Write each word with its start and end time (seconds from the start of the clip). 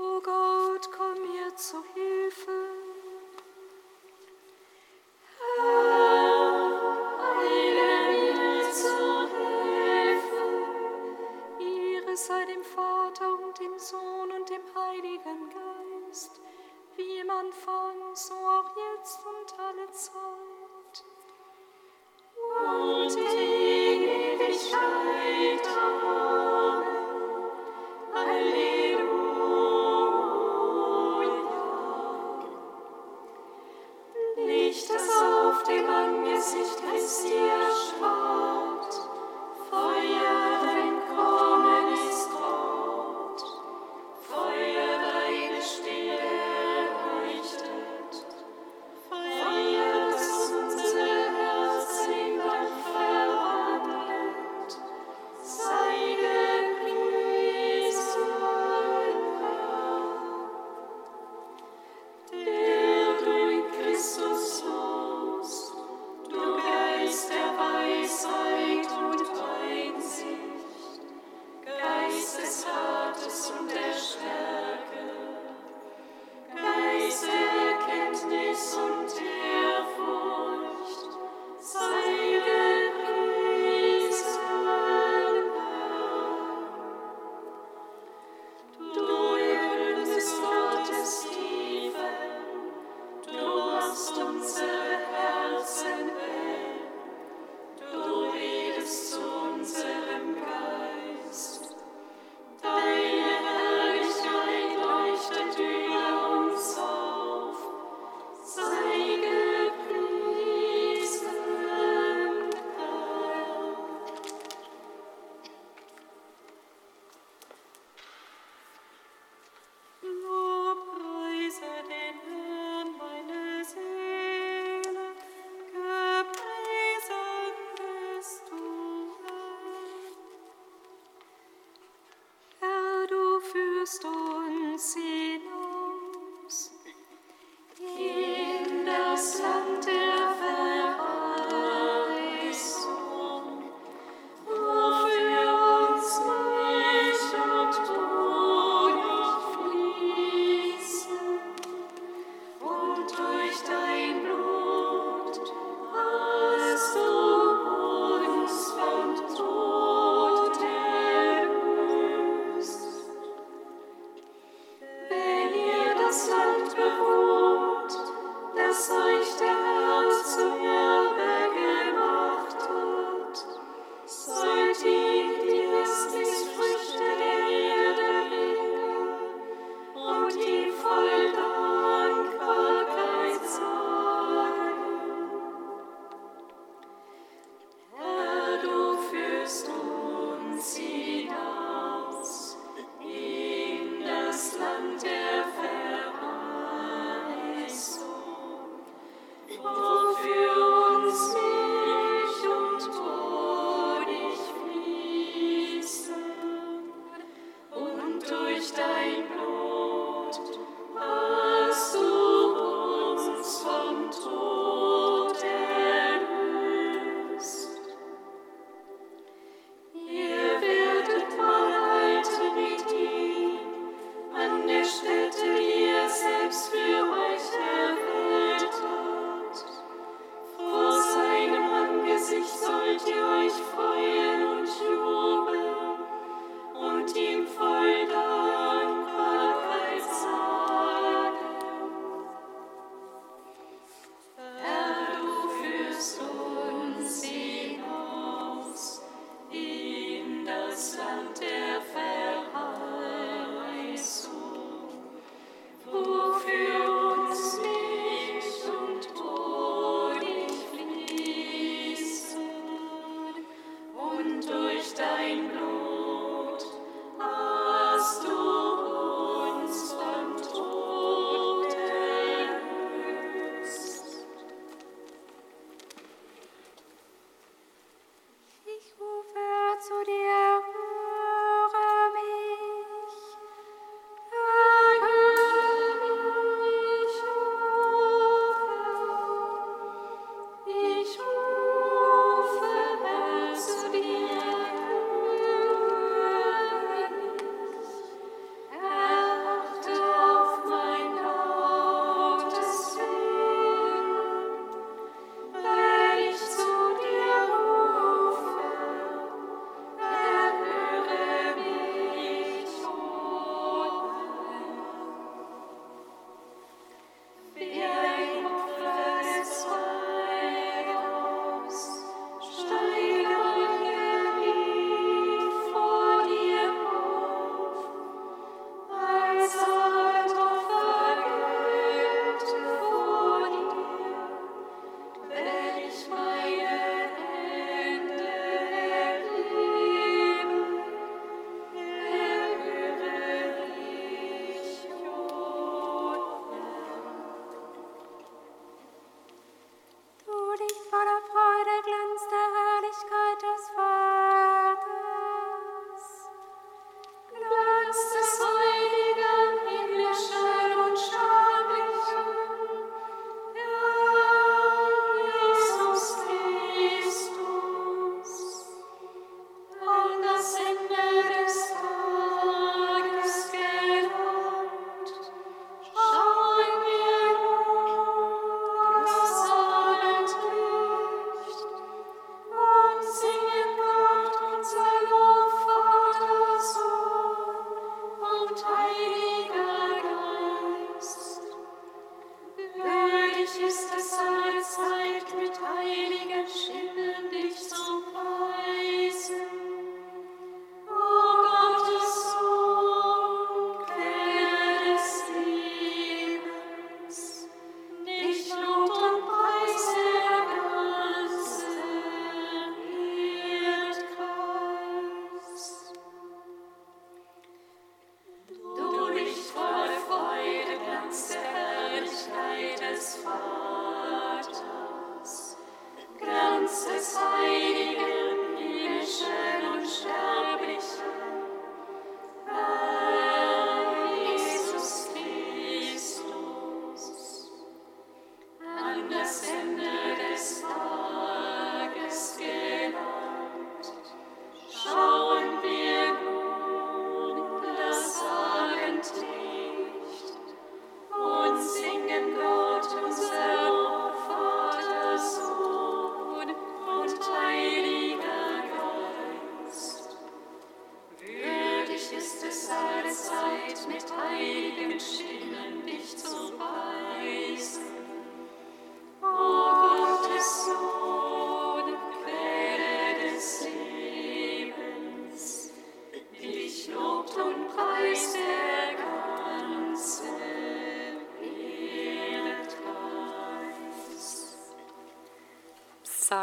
O 0.00 0.20
Gott, 0.20 0.88
komm 0.96 1.20
mir 1.22 1.56
zu 1.56 1.82
Hilfe. 1.92 2.17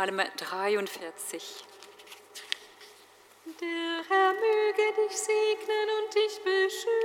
Psalm 0.05 0.21
43. 0.37 1.65
Der 3.59 4.03
Herr 4.07 4.33
möge 4.33 5.01
dich 5.01 5.17
segnen 5.17 5.89
und 5.97 6.13
dich 6.13 6.43
beschützen. 6.43 7.04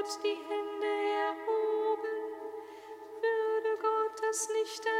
Gott 0.00 0.24
die 0.24 0.28
Hände 0.48 0.86
erhoben, 0.86 2.20
würde 3.20 3.82
Gott 3.82 4.22
das 4.22 4.48
nicht 4.48 4.86
erhoben. 4.86 4.99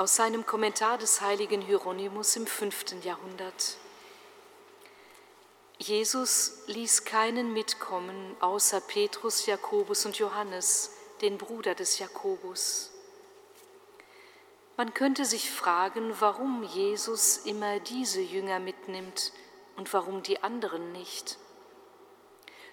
Aus 0.00 0.16
seinem 0.16 0.46
Kommentar 0.46 0.96
des 0.96 1.20
heiligen 1.20 1.60
Hieronymus 1.60 2.34
im 2.34 2.46
fünften 2.46 3.02
Jahrhundert. 3.02 3.76
Jesus 5.76 6.62
ließ 6.68 7.04
keinen 7.04 7.52
mitkommen 7.52 8.34
außer 8.40 8.80
Petrus, 8.80 9.44
Jakobus 9.44 10.06
und 10.06 10.16
Johannes, 10.16 10.92
den 11.20 11.36
Bruder 11.36 11.74
des 11.74 11.98
Jakobus. 11.98 12.92
Man 14.78 14.94
könnte 14.94 15.26
sich 15.26 15.50
fragen, 15.50 16.14
warum 16.18 16.62
Jesus 16.62 17.36
immer 17.36 17.78
diese 17.78 18.22
Jünger 18.22 18.58
mitnimmt 18.58 19.34
und 19.76 19.92
warum 19.92 20.22
die 20.22 20.42
anderen 20.42 20.92
nicht. 20.92 21.36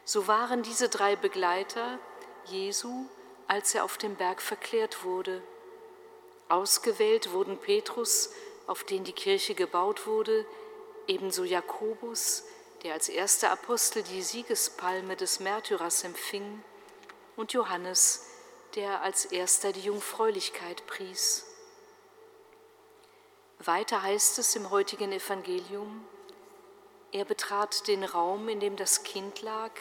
So 0.05 0.29
waren 0.29 0.63
diese 0.63 0.87
drei 0.87 1.17
Begleiter 1.17 1.99
Jesu, 2.45 3.05
als 3.49 3.75
er 3.75 3.83
auf 3.83 3.97
dem 3.97 4.15
Berg 4.15 4.41
verklärt 4.41 5.03
wurde. 5.03 5.43
Ausgewählt 6.49 7.31
wurden 7.31 7.57
Petrus, 7.57 8.31
auf 8.67 8.83
den 8.83 9.03
die 9.03 9.13
Kirche 9.13 9.55
gebaut 9.55 10.07
wurde, 10.07 10.45
ebenso 11.07 11.43
Jakobus, 11.43 12.43
der 12.83 12.93
als 12.93 13.09
erster 13.09 13.51
Apostel 13.51 14.03
die 14.03 14.21
Siegespalme 14.21 15.15
des 15.15 15.39
Märtyrers 15.39 16.03
empfing, 16.03 16.63
und 17.35 17.53
Johannes, 17.53 18.25
der 18.75 19.01
als 19.01 19.25
erster 19.25 19.71
die 19.71 19.81
Jungfräulichkeit 19.81 20.85
pries. 20.87 21.45
Weiter 23.59 24.03
heißt 24.03 24.39
es 24.39 24.55
im 24.55 24.69
heutigen 24.69 25.11
Evangelium, 25.11 26.05
er 27.11 27.25
betrat 27.25 27.87
den 27.87 28.03
Raum, 28.03 28.49
in 28.49 28.59
dem 28.59 28.75
das 28.75 29.03
Kind 29.03 29.41
lag, 29.41 29.71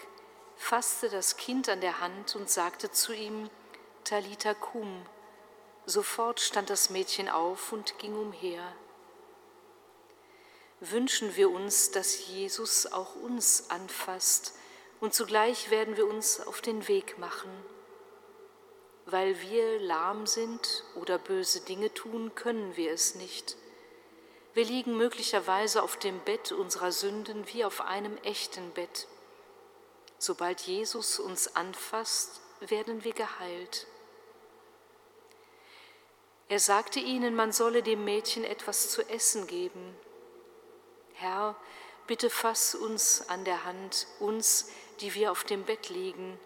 fasste 0.57 1.11
das 1.11 1.37
Kind 1.37 1.69
an 1.69 1.81
der 1.81 2.01
Hand 2.01 2.37
und 2.37 2.49
sagte 2.49 2.91
zu 2.91 3.13
ihm, 3.13 3.51
Talita 4.05 4.55
cum. 4.55 5.05
Sofort 5.87 6.41
stand 6.41 6.69
das 6.69 6.91
Mädchen 6.91 7.29
auf 7.29 7.73
und 7.73 7.99
ging 7.99 8.15
umher 8.15 8.63
wünschen 10.81 11.37
wir 11.37 11.51
uns, 11.51 11.91
dass 11.91 12.27
Jesus 12.29 12.87
auch 12.87 13.15
uns 13.17 13.71
anfasst 13.71 14.55
und 15.01 15.15
zugleich 15.15 15.71
werden 15.71 15.97
wir 15.97 16.07
uns 16.07 16.41
auf 16.41 16.61
den 16.61 16.87
Weg 16.89 17.19
machen. 17.19 17.51
Weil 19.07 19.41
wir 19.41 19.79
lahm 19.81 20.27
sind 20.27 20.85
oder 20.97 21.19
böse 21.19 21.61
Dinge 21.61 21.93
tun, 21.95 22.35
können 22.35 22.77
wir 22.77 22.93
es 22.93 23.15
nicht. 23.15 23.57
Wir 24.53 24.65
liegen 24.65 24.97
möglicherweise 24.97 25.83
auf 25.83 25.97
dem 25.97 26.19
Bett 26.21 26.51
unserer 26.51 26.93
Sünden 26.93 27.47
wie 27.53 27.65
auf 27.65 27.83
einem 27.83 28.17
echten 28.19 28.71
Bett. 28.73 29.07
Sobald 30.19 30.63
Jesus 30.63 31.19
uns 31.19 31.55
anfasst, 31.55 32.41
werden 32.61 33.05
wir 33.05 33.13
geheilt. 33.13 33.87
Er 36.49 36.61
sagte 36.61 37.01
ihnen, 37.01 37.35
man 37.35 37.51
solle 37.51 37.83
dem 37.83 38.05
Mädchen 38.05 38.45
etwas 38.45 38.89
zu 38.91 39.03
essen 39.09 39.49
geben. 39.49 39.97
Herr, 41.15 41.57
bitte 42.07 42.31
fass 42.31 42.77
uns 42.77 43.29
an 43.29 43.45
der 43.45 43.65
Hand, 43.65 44.07
uns, 44.21 44.71
die 45.01 45.15
wir 45.15 45.33
auf 45.33 45.43
dem 45.43 45.65
Bett 45.65 45.89
liegen. 45.89 46.39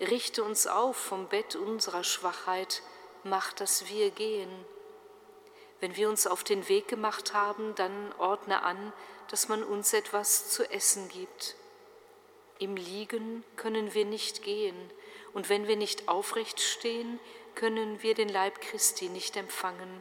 Richte 0.00 0.44
uns 0.44 0.66
auf 0.66 0.96
vom 0.96 1.28
Bett 1.28 1.56
unserer 1.56 2.04
Schwachheit, 2.04 2.82
mach, 3.24 3.54
dass 3.54 3.88
wir 3.88 4.10
gehen. 4.10 4.50
Wenn 5.80 5.96
wir 5.96 6.10
uns 6.10 6.26
auf 6.26 6.44
den 6.44 6.68
Weg 6.68 6.88
gemacht 6.88 7.32
haben, 7.32 7.74
dann 7.74 8.12
ordne 8.18 8.62
an, 8.62 8.92
dass 9.28 9.48
man 9.48 9.62
uns 9.62 9.94
etwas 9.94 10.50
zu 10.50 10.70
essen 10.70 11.08
gibt. 11.08 11.56
Im 12.58 12.76
Liegen 12.76 13.44
können 13.56 13.94
wir 13.94 14.04
nicht 14.04 14.42
gehen, 14.42 14.90
und 15.32 15.48
wenn 15.48 15.68
wir 15.68 15.76
nicht 15.76 16.08
aufrecht 16.08 16.60
stehen, 16.60 17.20
können 17.58 18.04
wir 18.04 18.14
den 18.14 18.28
Leib 18.28 18.60
Christi 18.60 19.08
nicht 19.08 19.36
empfangen, 19.36 20.00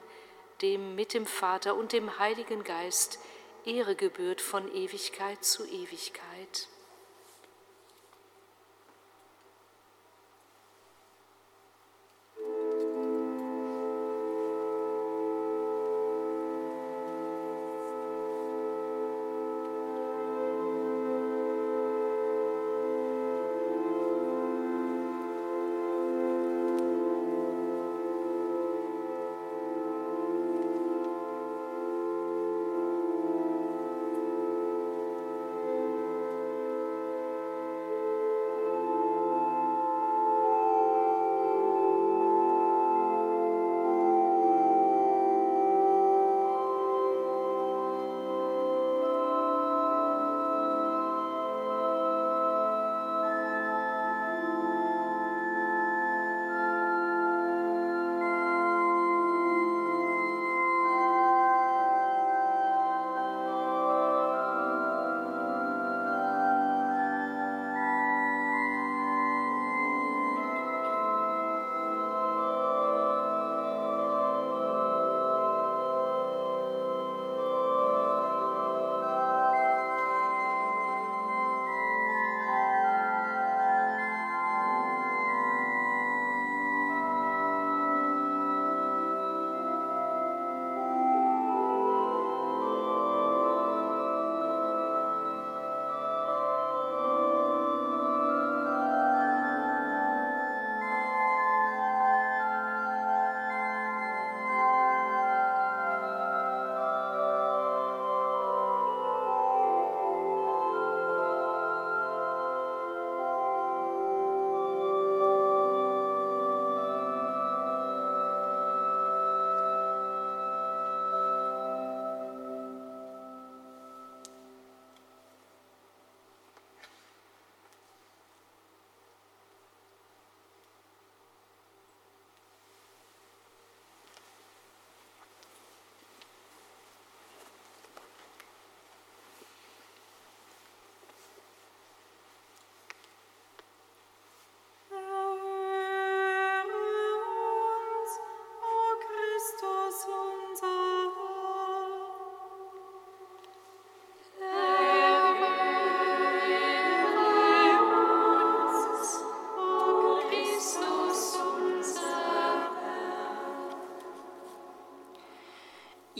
dem 0.61 0.93
mit 0.93 1.15
dem 1.15 1.25
Vater 1.25 1.75
und 1.75 1.91
dem 1.91 2.19
Heiligen 2.19 2.63
Geist, 2.63 3.17
Ehre 3.65 3.95
gebührt 3.95 4.41
von 4.41 4.71
Ewigkeit 4.73 5.43
zu 5.43 5.65
Ewigkeit. 5.65 6.67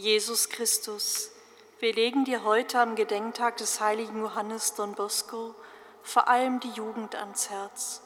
Jesus 0.07 0.47
Christus, 0.47 1.31
wir 1.81 1.93
legen 1.93 2.23
dir 2.23 2.45
heute 2.45 2.79
am 2.79 2.95
Gedenktag 2.95 3.57
des 3.57 3.81
heiligen 3.81 4.21
Johannes 4.21 4.73
Don 4.73 4.95
Bosco 4.95 5.53
vor 6.01 6.29
allem 6.29 6.61
die 6.61 6.69
Jugend 6.69 7.13
ans 7.15 7.49
Herz. 7.49 8.01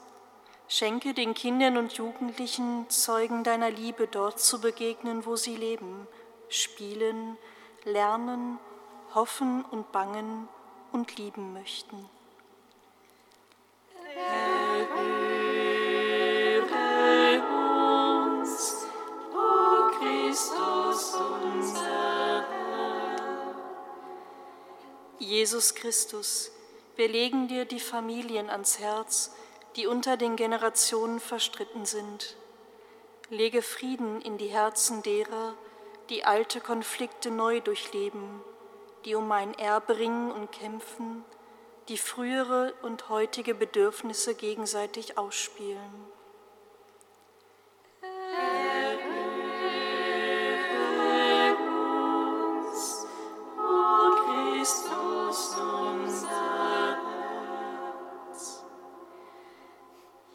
Schenke 0.67 1.13
den 1.13 1.35
Kindern 1.35 1.77
und 1.77 1.93
Jugendlichen 1.93 2.89
Zeugen 2.89 3.43
deiner 3.43 3.69
Liebe 3.69 4.07
dort 4.07 4.39
zu 4.39 4.59
begegnen, 4.59 5.27
wo 5.27 5.35
sie 5.35 5.55
leben, 5.55 6.07
spielen, 6.49 7.37
lernen, 7.83 8.57
hoffen 9.13 9.63
und 9.63 9.91
bangen 9.91 10.49
und 10.91 11.19
lieben 11.19 11.53
möchten. 11.53 12.09
Jesus 25.41 25.73
Christus, 25.73 26.51
wir 26.97 27.07
legen 27.07 27.47
dir 27.47 27.65
die 27.65 27.79
Familien 27.79 28.47
ans 28.51 28.77
Herz, 28.77 29.33
die 29.75 29.87
unter 29.87 30.15
den 30.15 30.35
Generationen 30.35 31.19
verstritten 31.19 31.83
sind. 31.83 32.35
Lege 33.31 33.63
Frieden 33.63 34.21
in 34.21 34.37
die 34.37 34.49
Herzen 34.49 35.01
derer, 35.01 35.55
die 36.11 36.25
alte 36.25 36.61
Konflikte 36.61 37.31
neu 37.31 37.59
durchleben, 37.59 38.43
die 39.03 39.15
um 39.15 39.31
ein 39.31 39.55
Erbe 39.55 39.97
ringen 39.97 40.31
und 40.31 40.51
kämpfen, 40.51 41.25
die 41.87 41.97
frühere 41.97 42.75
und 42.83 43.09
heutige 43.09 43.55
Bedürfnisse 43.55 44.35
gegenseitig 44.35 45.17
ausspielen. 45.17 46.10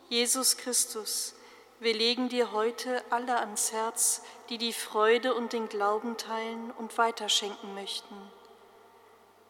Jesus 0.09 0.57
Christus, 0.57 1.35
wir 1.81 1.93
legen 1.93 2.29
dir 2.29 2.53
heute 2.53 3.03
alle 3.11 3.41
ans 3.41 3.73
Herz, 3.73 4.23
die 4.49 4.57
die 4.57 4.73
Freude 4.73 5.35
und 5.35 5.53
den 5.53 5.69
Glauben 5.69 6.17
teilen 6.17 6.71
und 6.71 6.97
weiterschenken 6.97 7.75
möchten. 7.75 8.15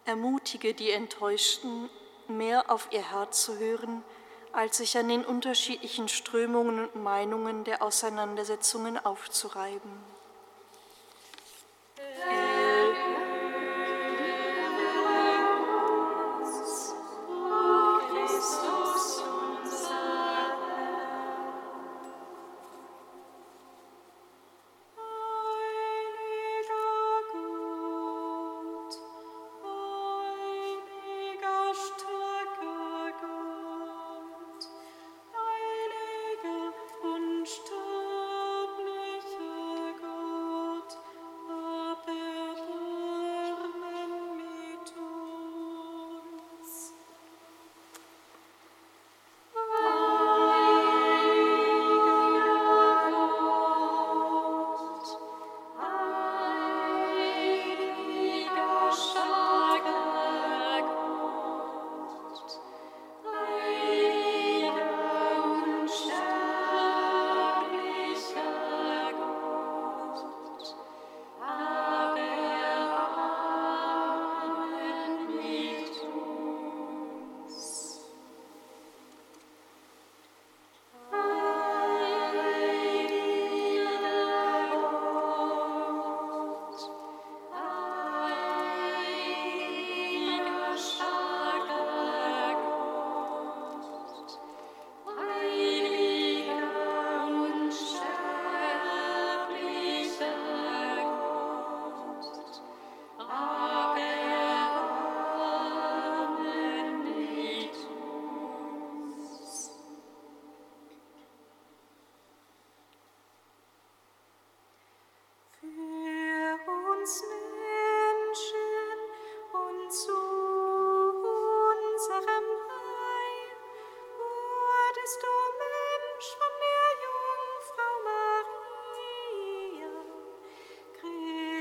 Ermutige 0.06 0.72
die 0.72 0.90
Enttäuschten, 0.92 1.90
mehr 2.26 2.70
auf 2.70 2.88
ihr 2.90 3.12
Herz 3.12 3.42
zu 3.42 3.58
hören, 3.58 4.02
als 4.52 4.78
sich 4.78 4.96
an 4.96 5.08
den 5.08 5.26
unterschiedlichen 5.26 6.08
Strömungen 6.08 6.88
und 6.88 7.02
Meinungen 7.02 7.64
der 7.64 7.82
Auseinandersetzungen 7.82 8.96
aufzureiben. 8.96 10.15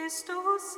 Christus 0.05 0.77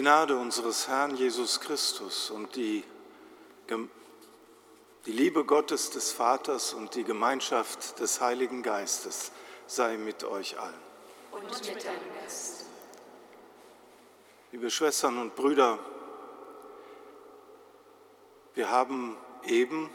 Gnade 0.00 0.34
unseres 0.38 0.88
Herrn 0.88 1.14
Jesus 1.14 1.60
Christus 1.60 2.30
und 2.30 2.56
die, 2.56 2.84
die 5.04 5.12
Liebe 5.12 5.44
Gottes 5.44 5.90
des 5.90 6.10
Vaters 6.10 6.72
und 6.72 6.94
die 6.94 7.04
Gemeinschaft 7.04 8.00
des 8.00 8.18
Heiligen 8.22 8.62
Geistes 8.62 9.30
sei 9.66 9.98
mit 9.98 10.24
euch 10.24 10.58
allen. 10.58 10.72
Und 11.32 11.42
mit 11.50 11.84
deinem 11.84 12.14
Geist. 12.18 12.64
Liebe 14.52 14.70
Schwestern 14.70 15.18
und 15.18 15.36
Brüder, 15.36 15.78
wir 18.54 18.70
haben 18.70 19.18
eben 19.44 19.90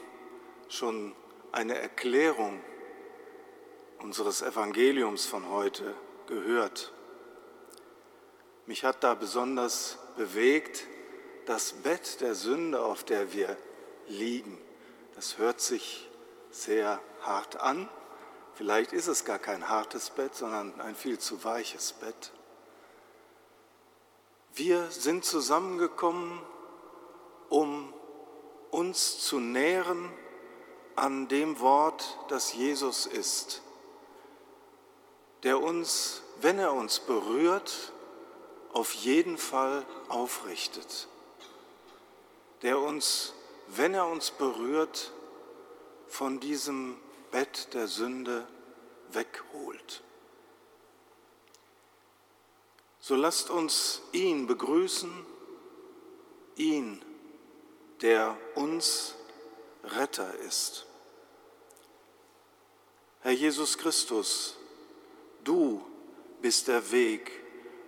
schon 0.70 1.16
eine 1.52 1.80
Erklärung 1.80 2.64
unseres 3.98 4.44
Evangeliums 4.44 5.26
von 5.26 5.50
heute 5.50 5.96
gehört. 6.28 6.94
Mich 8.68 8.84
hat 8.84 9.04
da 9.04 9.14
besonders 9.14 9.98
bewegt 10.18 10.86
das 11.46 11.74
Bett 11.74 12.22
der 12.22 12.34
Sünde, 12.34 12.84
auf 12.84 13.04
der 13.04 13.32
wir 13.34 13.56
liegen. 14.08 14.58
Das 15.14 15.38
hört 15.38 15.62
sich 15.62 16.10
sehr 16.50 17.00
hart 17.22 17.58
an. 17.62 17.88
Vielleicht 18.56 18.94
ist 18.94 19.08
es 19.08 19.26
gar 19.26 19.38
kein 19.38 19.70
hartes 19.70 20.10
Bett, 20.10 20.34
sondern 20.34 20.82
ein 20.82 20.96
viel 20.96 21.20
zu 21.20 21.44
weiches 21.44 21.94
Bett. 21.94 22.32
Wir 24.56 24.90
sind 24.90 25.26
zusammengekommen, 25.26 26.42
um 27.50 27.94
uns 28.72 29.20
zu 29.20 29.40
nähren 29.40 30.12
an 30.96 31.28
dem 31.28 31.60
Wort, 31.60 32.18
das 32.30 32.54
Jesus 32.54 33.06
ist, 33.06 33.62
der 35.44 35.62
uns, 35.62 36.24
wenn 36.42 36.58
er 36.58 36.74
uns 36.74 37.00
berührt, 37.00 37.92
auf 38.76 38.94
jeden 38.94 39.38
Fall 39.38 39.86
aufrichtet, 40.10 41.08
der 42.62 42.78
uns, 42.78 43.34
wenn 43.68 43.94
er 43.94 44.06
uns 44.06 44.32
berührt, 44.32 45.14
von 46.10 46.42
diesem 46.42 46.98
Bett 47.32 47.74
der 47.74 47.88
Sünde 47.88 48.46
wegholt. 49.14 50.04
So 53.00 53.16
lasst 53.16 53.50
uns 53.50 54.02
ihn 54.12 54.46
begrüßen, 54.46 55.26
ihn, 56.58 57.02
der 58.02 58.38
uns 58.56 59.16
Retter 59.86 60.38
ist. 60.40 60.86
Herr 63.22 63.32
Jesus 63.32 63.78
Christus, 63.78 64.58
du 65.46 65.82
bist 66.42 66.68
der 66.68 66.92
Weg 66.92 67.45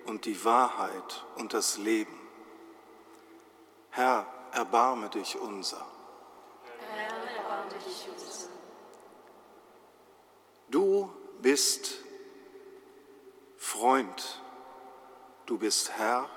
und 0.07 0.25
die 0.25 0.43
Wahrheit 0.43 1.25
und 1.35 1.53
das 1.53 1.77
Leben. 1.77 2.19
Herr, 3.91 4.25
erbarme 4.51 5.09
dich 5.09 5.37
unser. 5.37 5.85
Du 10.69 11.09
bist 11.41 11.95
Freund, 13.57 14.41
du 15.45 15.57
bist 15.57 15.91
Herr, 15.91 16.29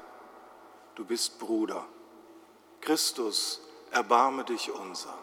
du 0.94 1.04
bist 1.04 1.38
Bruder. 1.38 1.87
Christus, 2.80 3.61
erbarme 3.90 4.44
dich 4.44 4.70
unser. 4.70 5.18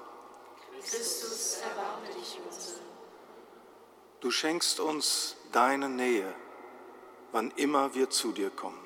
Christus, 0.82 1.60
erbarme 1.62 2.08
dich 2.10 2.40
unser. 2.46 2.80
Du 4.20 4.32
schenkst 4.32 4.80
uns 4.80 5.36
deine 5.52 5.90
Nähe, 5.90 6.34
wann 7.32 7.52
immer 7.52 7.94
wir 7.94 8.10
zu 8.10 8.32
dir 8.32 8.50
kommen. 8.50 8.80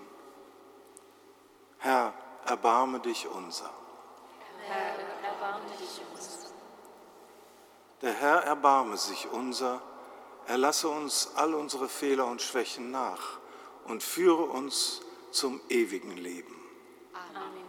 Herr, 1.80 2.14
erbarme 2.46 3.00
dich 3.00 3.28
unser. 3.28 3.70
Erbarme 5.24 5.66
dich 5.80 6.02
unser. 6.14 6.50
Der 8.02 8.14
Herr 8.14 8.44
erbarme 8.44 8.98
sich 8.98 9.30
unser, 9.32 9.82
er 10.48 10.58
lasse 10.58 10.90
uns 10.90 11.32
all 11.36 11.54
unsere 11.54 11.88
Fehler 11.88 12.26
und 12.26 12.42
Schwächen 12.42 12.92
nach 12.92 13.40
und 13.86 14.02
führe 14.04 14.44
uns 14.44 15.02
zum 15.32 15.62
ewigen 15.70 16.18
Leben. 16.18 16.56
Amen. 17.14 17.66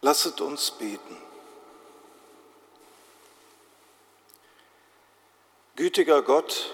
Lasset 0.00 0.40
uns 0.40 0.70
beten. 0.70 1.23
Gütiger 5.76 6.22
Gott, 6.22 6.72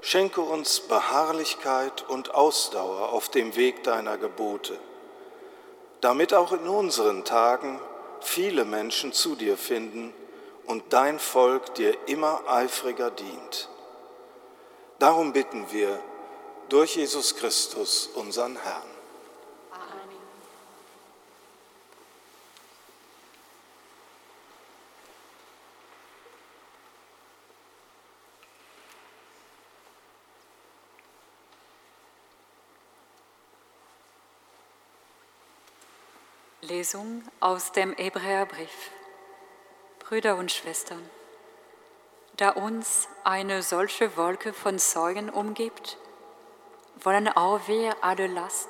schenke 0.00 0.42
uns 0.42 0.78
Beharrlichkeit 0.78 2.08
und 2.08 2.32
Ausdauer 2.32 3.08
auf 3.08 3.30
dem 3.30 3.56
Weg 3.56 3.82
deiner 3.82 4.16
Gebote, 4.16 4.78
damit 6.00 6.32
auch 6.32 6.52
in 6.52 6.68
unseren 6.68 7.24
Tagen 7.24 7.80
viele 8.20 8.64
Menschen 8.64 9.12
zu 9.12 9.34
dir 9.34 9.56
finden 9.56 10.14
und 10.66 10.92
dein 10.92 11.18
Volk 11.18 11.74
dir 11.74 11.96
immer 12.06 12.42
eifriger 12.46 13.10
dient. 13.10 13.68
Darum 15.00 15.32
bitten 15.32 15.66
wir 15.72 16.00
durch 16.68 16.94
Jesus 16.94 17.34
Christus, 17.34 18.08
unseren 18.14 18.56
Herrn. 18.56 18.89
Lesung 36.70 37.24
aus 37.40 37.72
dem 37.72 37.94
Hebräerbrief. 37.94 38.92
Brüder 39.98 40.36
und 40.36 40.52
Schwestern, 40.52 41.02
da 42.36 42.50
uns 42.50 43.08
eine 43.24 43.64
solche 43.64 44.16
Wolke 44.16 44.52
von 44.52 44.78
Zeugen 44.78 45.30
umgibt, 45.30 45.98
wollen 47.02 47.26
auch 47.26 47.66
wir 47.66 48.04
alle 48.04 48.28
Last 48.28 48.68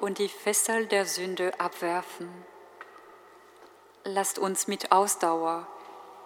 und 0.00 0.18
die 0.18 0.28
Fessel 0.28 0.84
der 0.84 1.06
Sünde 1.06 1.58
abwerfen. 1.58 2.28
Lasst 4.04 4.38
uns 4.38 4.68
mit 4.68 4.92
Ausdauer 4.92 5.66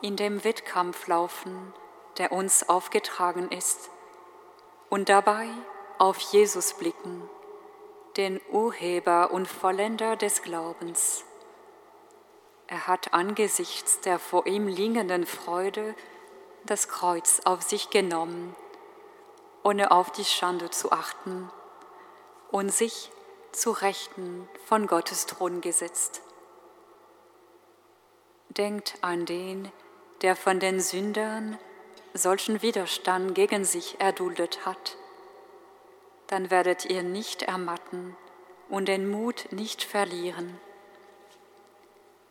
in 0.03 0.17
dem 0.17 0.43
Wettkampf 0.43 1.07
laufen, 1.07 1.73
der 2.19 2.33
uns 2.33 2.69
aufgetragen 2.69 3.53
ist, 3.53 3.89
und 4.91 5.09
dabei 5.09 5.47
auf 5.99 6.19
Jesus 6.19 6.75
blicken, 6.75 7.23
den 8.17 8.41
Urheber 8.51 9.31
und 9.33 9.47
Vollender 9.47 10.17
des 10.17 10.43
Glaubens. 10.43 11.25
Er 12.67 12.87
hat 12.87 13.13
angesichts 13.13 14.01
der 14.01 14.19
vor 14.19 14.47
ihm 14.47 14.69
liegenden 14.69 15.27
Freude 15.27 15.95
das 16.65 16.89
Kreuz 16.89 17.43
auf 17.45 17.63
sich 17.63 17.91
genommen, 17.91 18.57
ohne 19.63 19.91
auf 19.91 20.13
die 20.13 20.25
Schande 20.25 20.71
zu 20.71 20.93
achten, 20.93 21.51
und 22.51 22.73
sich 22.73 23.11
zu 23.53 23.71
Rechten 23.71 24.49
von 24.65 24.87
Gottes 24.87 25.27
Thron 25.27 25.61
gesetzt. 25.61 26.23
Denkt 28.49 28.97
an 29.01 29.27
den, 29.27 29.71
der 30.23 30.37
von 30.37 30.61
den 30.61 30.81
Sündern 30.81 31.59
solchen 32.15 32.63
Widerstand 32.63 33.35
gegen 33.35 33.65
sich 33.65 34.01
erduldet 34.01 34.65
hat. 34.65 34.97
Dann 36.27 36.51
werdet 36.51 36.87
ihr 36.87 37.03
nicht 37.03 37.43
ermatten 37.43 38.17
und 38.69 38.89
den 38.89 39.09
Mut 39.09 39.47
nicht 39.51 39.83
verlieren. 39.83 40.59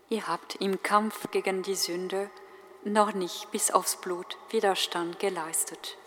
Ihr 0.09 0.27
habt 0.27 0.55
im 0.55 0.83
Kampf 0.83 1.31
gegen 1.31 1.63
die 1.63 1.75
Sünde 1.75 2.29
noch 2.83 3.13
nicht 3.13 3.51
bis 3.51 3.71
aufs 3.71 3.95
Blut 3.95 4.37
Widerstand 4.49 5.19
geleistet. 5.19 5.97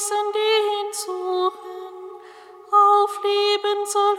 Preisen, 0.00 0.32
die 0.34 0.86
ihn 0.86 0.92
suchen. 0.92 2.20
Aufleben 2.72 3.86
soll 3.86 4.16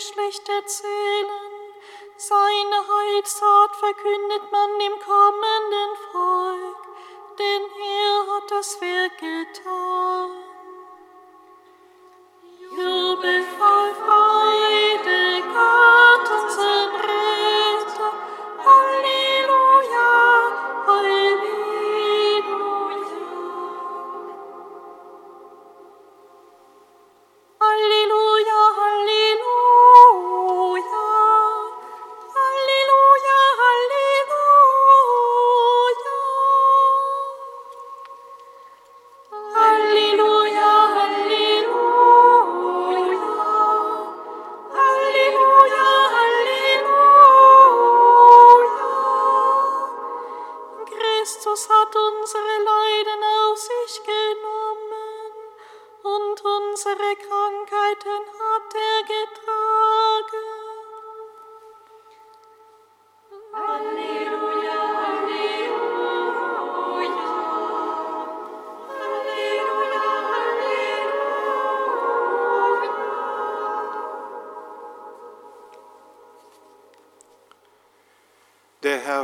Geschlecht 0.00 0.48
erzählen, 0.48 1.28
seine 2.16 2.78
Heilstat 2.88 3.76
verkündet 3.76 4.50
man 4.50 4.78
dem 4.78 4.98
kommenden 4.98 5.92
Volk, 6.10 6.82
denn 7.38 7.62
er 7.84 8.34
hat 8.34 8.50
das 8.50 8.80
Werk 8.80 9.18
getan. 9.18 10.30
Jubel 12.70 13.44
voll 13.58 13.94
Freude, 14.02 14.79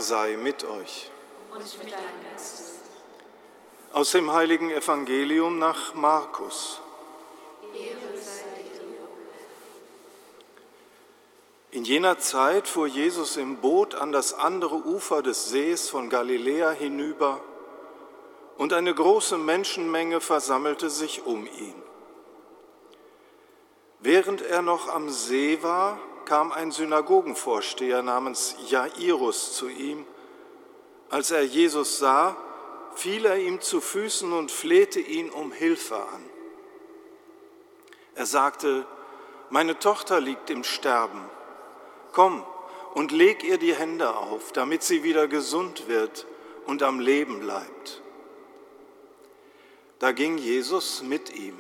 Sei 0.06 0.36
mit 0.36 0.62
euch. 0.62 1.10
Aus 3.92 4.12
dem 4.12 4.32
heiligen 4.32 4.70
Evangelium 4.70 5.58
nach 5.58 5.94
Markus. 5.94 6.80
In 11.72 11.82
jener 11.82 12.18
Zeit 12.18 12.68
fuhr 12.68 12.86
Jesus 12.86 13.36
im 13.36 13.56
Boot 13.56 13.96
an 13.96 14.12
das 14.12 14.32
andere 14.32 14.76
Ufer 14.76 15.22
des 15.22 15.48
Sees 15.48 15.90
von 15.90 16.08
Galiläa 16.08 16.70
hinüber, 16.70 17.40
und 18.58 18.74
eine 18.74 18.94
große 18.94 19.38
Menschenmenge 19.38 20.20
versammelte 20.20 20.88
sich 20.88 21.26
um 21.26 21.46
ihn. 21.46 21.82
Während 23.98 24.40
er 24.40 24.62
noch 24.62 24.88
am 24.88 25.10
See 25.10 25.64
war, 25.64 25.98
kam 26.26 26.52
ein 26.52 26.72
Synagogenvorsteher 26.72 28.02
namens 28.02 28.56
Jairus 28.68 29.54
zu 29.54 29.68
ihm. 29.68 30.04
Als 31.08 31.30
er 31.30 31.42
Jesus 31.42 31.98
sah, 31.98 32.36
fiel 32.94 33.24
er 33.24 33.38
ihm 33.38 33.60
zu 33.60 33.80
Füßen 33.80 34.32
und 34.32 34.50
flehte 34.50 35.00
ihn 35.00 35.30
um 35.30 35.52
Hilfe 35.52 35.96
an. 35.96 36.30
Er 38.14 38.26
sagte, 38.26 38.86
meine 39.50 39.78
Tochter 39.78 40.20
liegt 40.20 40.50
im 40.50 40.64
Sterben. 40.64 41.22
Komm 42.12 42.44
und 42.94 43.12
leg 43.12 43.44
ihr 43.44 43.58
die 43.58 43.74
Hände 43.74 44.16
auf, 44.16 44.52
damit 44.52 44.82
sie 44.82 45.02
wieder 45.02 45.28
gesund 45.28 45.86
wird 45.86 46.26
und 46.66 46.82
am 46.82 46.98
Leben 46.98 47.40
bleibt. 47.40 48.02
Da 49.98 50.12
ging 50.12 50.38
Jesus 50.38 51.02
mit 51.02 51.34
ihm. 51.34 51.56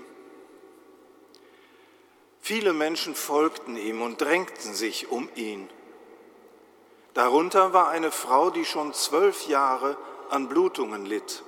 Viele 2.46 2.72
Menschen 2.72 3.16
folgten 3.16 3.76
ihm 3.76 4.02
und 4.02 4.20
drängten 4.20 4.72
sich 4.72 5.10
um 5.10 5.28
ihn. 5.34 5.68
Darunter 7.12 7.72
war 7.72 7.88
eine 7.88 8.12
Frau, 8.12 8.50
die 8.50 8.64
schon 8.64 8.94
zwölf 8.94 9.48
Jahre 9.48 9.96
an 10.30 10.48
Blutungen 10.48 11.06
litt. 11.06 11.42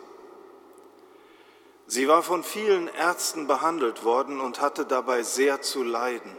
Sie 1.87 2.09
war 2.09 2.25
von 2.25 2.43
vielen 2.43 2.89
Ärzten 2.89 3.47
behandelt 3.47 4.03
worden 4.03 4.41
und 4.41 4.61
hatte 4.61 4.87
dabei 4.87 5.23
sehr 5.23 5.63
zu 5.63 5.85
leiden. 5.85 6.37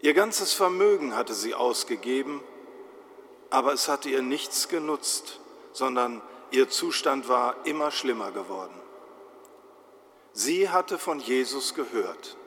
Ihr 0.00 0.14
ganzes 0.14 0.54
Vermögen 0.54 1.14
hatte 1.14 1.34
sie 1.34 1.54
ausgegeben, 1.54 2.42
aber 3.50 3.74
es 3.74 3.86
hatte 3.86 4.08
ihr 4.08 4.22
nichts 4.22 4.68
genutzt, 4.68 5.40
sondern 5.74 6.22
ihr 6.52 6.70
Zustand 6.70 7.28
war 7.28 7.54
immer 7.66 7.90
schlimmer 7.90 8.32
geworden. 8.32 8.80
Sie 10.32 10.70
hatte 10.70 10.96
von 10.96 11.20
Jesus 11.20 11.74
gehört. 11.74 12.38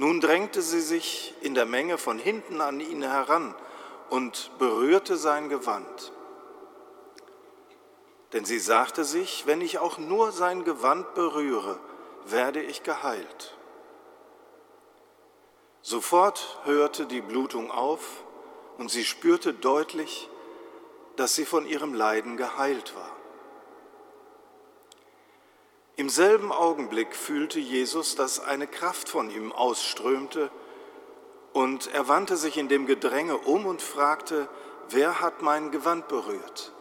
Nun 0.00 0.22
drängte 0.22 0.62
sie 0.62 0.80
sich 0.80 1.34
in 1.42 1.54
der 1.54 1.66
Menge 1.66 1.98
von 1.98 2.18
hinten 2.18 2.62
an 2.62 2.80
ihn 2.80 3.02
heran 3.02 3.54
und 4.08 4.50
berührte 4.58 5.18
sein 5.18 5.50
Gewand. 5.50 6.12
Denn 8.32 8.46
sie 8.46 8.60
sagte 8.60 9.04
sich, 9.04 9.44
wenn 9.44 9.60
ich 9.60 9.78
auch 9.78 9.98
nur 9.98 10.32
sein 10.32 10.64
Gewand 10.64 11.12
berühre, 11.12 11.78
werde 12.24 12.62
ich 12.62 12.82
geheilt. 12.82 13.58
Sofort 15.82 16.60
hörte 16.64 17.04
die 17.04 17.20
Blutung 17.20 17.70
auf 17.70 18.24
und 18.78 18.90
sie 18.90 19.04
spürte 19.04 19.52
deutlich, 19.52 20.30
dass 21.16 21.34
sie 21.34 21.44
von 21.44 21.66
ihrem 21.66 21.92
Leiden 21.92 22.38
geheilt 22.38 22.96
war. 22.96 23.19
Im 26.00 26.08
selben 26.08 26.50
Augenblick 26.50 27.14
fühlte 27.14 27.60
Jesus, 27.60 28.16
dass 28.16 28.40
eine 28.40 28.66
Kraft 28.66 29.10
von 29.10 29.28
ihm 29.30 29.52
ausströmte, 29.52 30.50
und 31.52 31.92
er 31.92 32.08
wandte 32.08 32.38
sich 32.38 32.56
in 32.56 32.70
dem 32.70 32.86
Gedränge 32.86 33.36
um 33.36 33.66
und 33.66 33.82
fragte, 33.82 34.48
wer 34.88 35.20
hat 35.20 35.42
mein 35.42 35.70
Gewand 35.70 36.08
berührt? 36.08 36.72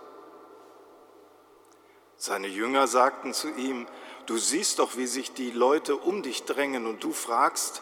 Seine 2.16 2.48
Jünger 2.48 2.88
sagten 2.88 3.34
zu 3.34 3.50
ihm, 3.50 3.88
du 4.26 4.38
siehst 4.38 4.80
doch, 4.80 4.96
wie 4.96 5.06
sich 5.06 5.34
die 5.34 5.52
Leute 5.52 5.98
um 5.98 6.24
dich 6.24 6.46
drängen 6.46 6.88
und 6.88 7.04
du 7.04 7.12
fragst, 7.12 7.82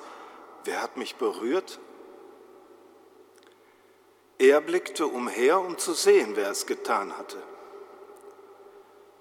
wer 0.64 0.82
hat 0.82 0.98
mich 0.98 1.18
berührt? 1.18 1.80
Er 4.40 4.60
blickte 4.60 5.06
umher, 5.06 5.60
um 5.60 5.78
zu 5.78 5.94
sehen, 5.94 6.32
wer 6.34 6.50
es 6.50 6.66
getan 6.66 7.16
hatte. 7.16 7.38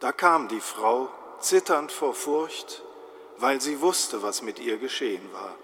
Da 0.00 0.12
kam 0.12 0.48
die 0.48 0.62
Frau, 0.62 1.10
zitternd 1.40 1.92
vor 1.92 2.14
Furcht, 2.14 2.82
weil 3.38 3.60
sie 3.60 3.80
wusste, 3.80 4.22
was 4.22 4.42
mit 4.42 4.58
ihr 4.58 4.78
geschehen 4.78 5.32
war. 5.32 5.54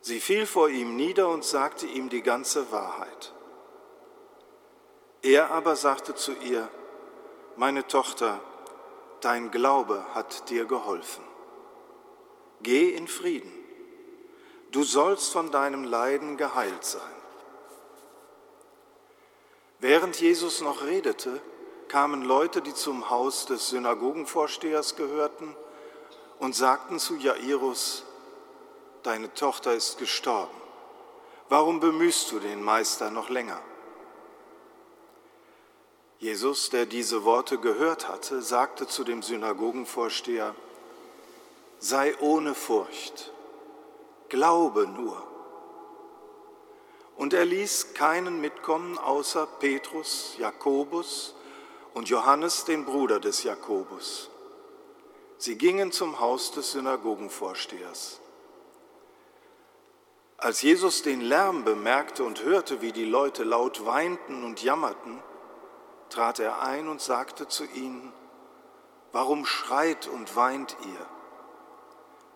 Sie 0.00 0.20
fiel 0.20 0.46
vor 0.46 0.68
ihm 0.68 0.96
nieder 0.96 1.28
und 1.28 1.44
sagte 1.44 1.86
ihm 1.86 2.08
die 2.08 2.22
ganze 2.22 2.70
Wahrheit. 2.72 3.32
Er 5.22 5.50
aber 5.50 5.76
sagte 5.76 6.14
zu 6.14 6.32
ihr, 6.32 6.68
meine 7.56 7.86
Tochter, 7.86 8.40
dein 9.20 9.50
Glaube 9.50 10.04
hat 10.14 10.48
dir 10.48 10.64
geholfen. 10.64 11.24
Geh 12.62 12.90
in 12.90 13.08
Frieden, 13.08 13.52
du 14.70 14.84
sollst 14.84 15.32
von 15.32 15.50
deinem 15.50 15.84
Leiden 15.84 16.36
geheilt 16.36 16.84
sein. 16.84 17.02
Während 19.80 20.20
Jesus 20.20 20.60
noch 20.60 20.84
redete, 20.84 21.40
kamen 21.88 22.22
Leute, 22.22 22.62
die 22.62 22.74
zum 22.74 23.10
Haus 23.10 23.46
des 23.46 23.68
Synagogenvorstehers 23.68 24.96
gehörten, 24.96 25.56
und 26.38 26.54
sagten 26.54 26.98
zu 26.98 27.16
Jairus, 27.16 28.04
deine 29.02 29.32
Tochter 29.34 29.74
ist 29.74 29.98
gestorben. 29.98 30.56
Warum 31.48 31.80
bemühst 31.80 32.30
du 32.30 32.38
den 32.38 32.62
Meister 32.62 33.10
noch 33.10 33.28
länger? 33.28 33.60
Jesus, 36.20 36.70
der 36.70 36.86
diese 36.86 37.24
Worte 37.24 37.58
gehört 37.58 38.08
hatte, 38.08 38.42
sagte 38.42 38.86
zu 38.86 39.04
dem 39.04 39.22
Synagogenvorsteher, 39.22 40.54
sei 41.78 42.16
ohne 42.18 42.54
Furcht, 42.54 43.32
glaube 44.28 44.86
nur. 44.86 45.22
Und 47.16 47.34
er 47.34 47.44
ließ 47.44 47.94
keinen 47.94 48.40
mitkommen 48.40 48.98
außer 48.98 49.46
Petrus, 49.46 50.34
Jakobus 50.38 51.34
und 51.94 52.08
Johannes, 52.08 52.64
den 52.64 52.84
Bruder 52.84 53.20
des 53.20 53.42
Jakobus. 53.42 54.30
Sie 55.38 55.56
gingen 55.56 55.92
zum 55.92 56.20
Haus 56.20 56.50
des 56.50 56.72
Synagogenvorstehers. 56.72 58.20
Als 60.36 60.62
Jesus 60.62 61.02
den 61.02 61.20
Lärm 61.20 61.64
bemerkte 61.64 62.24
und 62.24 62.44
hörte, 62.44 62.80
wie 62.80 62.92
die 62.92 63.04
Leute 63.04 63.44
laut 63.44 63.84
weinten 63.86 64.44
und 64.44 64.62
jammerten, 64.62 65.22
trat 66.10 66.38
er 66.38 66.62
ein 66.62 66.88
und 66.88 67.00
sagte 67.00 67.48
zu 67.48 67.64
ihnen, 67.64 68.12
Warum 69.12 69.46
schreit 69.46 70.06
und 70.06 70.36
weint 70.36 70.76
ihr? 70.84 71.06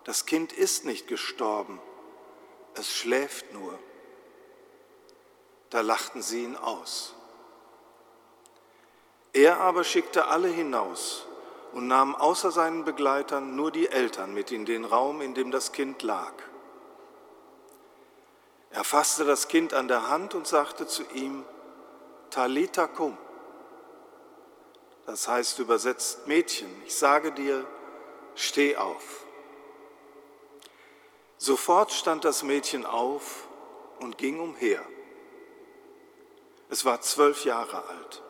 Das 0.04 0.26
Kind 0.26 0.52
ist 0.52 0.84
nicht 0.84 1.06
gestorben, 1.06 1.80
es 2.74 2.92
schläft 2.92 3.52
nur. 3.52 3.78
Da 5.70 5.80
lachten 5.80 6.22
sie 6.22 6.44
ihn 6.44 6.56
aus. 6.56 7.14
Er 9.32 9.60
aber 9.60 9.82
schickte 9.84 10.26
alle 10.26 10.48
hinaus 10.48 11.26
und 11.72 11.86
nahm 11.86 12.14
außer 12.14 12.50
seinen 12.50 12.84
Begleitern 12.84 13.56
nur 13.56 13.70
die 13.70 13.88
Eltern 13.88 14.34
mit 14.34 14.52
in 14.52 14.66
den 14.66 14.84
Raum, 14.84 15.22
in 15.22 15.34
dem 15.34 15.50
das 15.50 15.72
Kind 15.72 16.02
lag. 16.02 16.34
Er 18.70 18.84
fasste 18.84 19.24
das 19.24 19.48
Kind 19.48 19.74
an 19.74 19.88
der 19.88 20.08
Hand 20.08 20.34
und 20.34 20.46
sagte 20.46 20.86
zu 20.86 21.02
ihm, 21.14 21.44
Talita 22.30 22.86
cum. 22.86 23.16
Das 25.06 25.28
heißt 25.28 25.58
übersetzt, 25.58 26.26
Mädchen, 26.26 26.70
ich 26.86 26.94
sage 26.94 27.32
dir, 27.32 27.66
steh 28.34 28.76
auf. 28.76 29.24
Sofort 31.38 31.90
stand 31.90 32.24
das 32.24 32.42
Mädchen 32.42 32.86
auf 32.86 33.48
und 33.98 34.16
ging 34.16 34.40
umher. 34.40 34.82
Es 36.70 36.84
war 36.84 37.00
zwölf 37.00 37.44
Jahre 37.44 37.84
alt. 37.84 38.22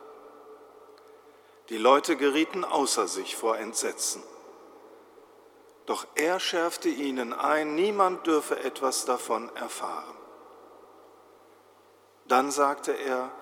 Die 1.73 1.79
Leute 1.79 2.17
gerieten 2.17 2.67
außer 2.67 3.09
sich 3.09 3.35
vor 3.35 3.57
Entsetzen. 3.57 4.23
Doch 5.87 6.07
er 6.17 6.39
schärfte 6.39 6.91
ihnen 6.91 7.33
ein, 7.33 7.75
niemand 7.75 8.27
dürfe 8.27 8.61
etwas 8.61 9.07
davon 9.07 9.49
erfahren. 9.57 10.15
Dann 12.27 12.51
sagte 12.51 12.93
er, 12.93 13.33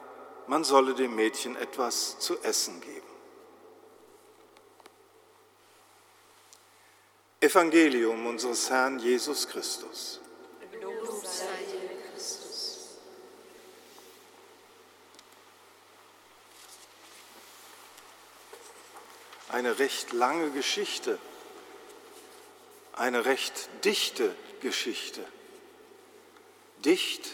man 0.46 0.62
solle 0.62 0.94
dem 0.94 1.16
Mädchen 1.16 1.56
etwas 1.56 2.20
zu 2.20 2.38
essen 2.42 2.80
geben. 2.80 3.10
Evangelium 7.40 8.26
unseres 8.26 8.70
Herrn 8.70 9.00
Jesus 9.00 9.48
Christus. 9.48 10.20
Lob 10.80 11.26
sei 11.26 11.46
dir, 11.72 12.12
Christus. 12.12 12.50
Eine 19.52 19.78
recht 19.78 20.12
lange 20.12 20.50
Geschichte, 20.50 21.18
eine 22.92 23.24
recht 23.24 23.68
dichte 23.84 24.34
Geschichte, 24.60 25.24
dicht 26.84 27.28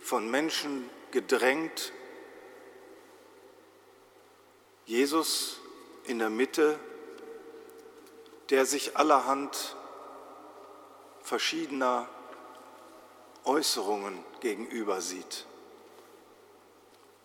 von 0.00 0.30
Menschen 0.30 0.88
gedrängt 1.12 1.92
Jesus 4.86 5.60
in 6.04 6.18
der 6.18 6.30
Mitte, 6.30 6.78
der 8.50 8.66
sich 8.66 8.96
allerhand 8.96 9.76
verschiedener 11.22 12.08
Äußerungen 13.44 14.24
gegenüber 14.40 15.00
sieht. 15.00 15.46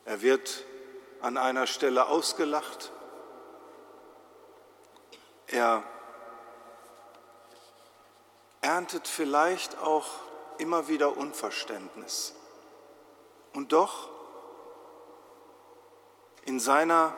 Er 0.06 0.22
wird 0.22 0.64
an 1.22 1.38
einer 1.38 1.68
Stelle 1.68 2.08
ausgelacht. 2.08 2.92
Er 5.48 5.84
erntet 8.62 9.08
vielleicht 9.08 9.78
auch 9.80 10.08
immer 10.58 10.88
wieder 10.88 11.16
Unverständnis. 11.16 12.36
Und 13.54 13.72
doch 13.72 14.10
in 16.46 16.60
seiner 16.60 17.16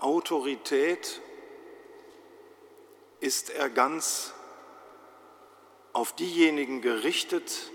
Autorität 0.00 1.20
ist 3.20 3.50
er 3.50 3.70
ganz 3.70 4.34
auf 5.94 6.12
diejenigen 6.12 6.82
gerichtet, 6.82 7.72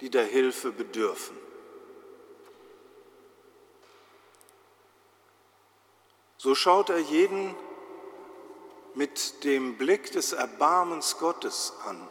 die 0.00 0.10
der 0.10 0.24
Hilfe 0.24 0.72
bedürfen. 0.72 1.36
So 6.36 6.54
schaut 6.54 6.90
er 6.90 6.98
jeden 6.98 7.54
mit 8.96 9.44
dem 9.44 9.76
Blick 9.76 10.10
des 10.12 10.32
Erbarmens 10.32 11.18
Gottes 11.18 11.74
an. 11.84 12.08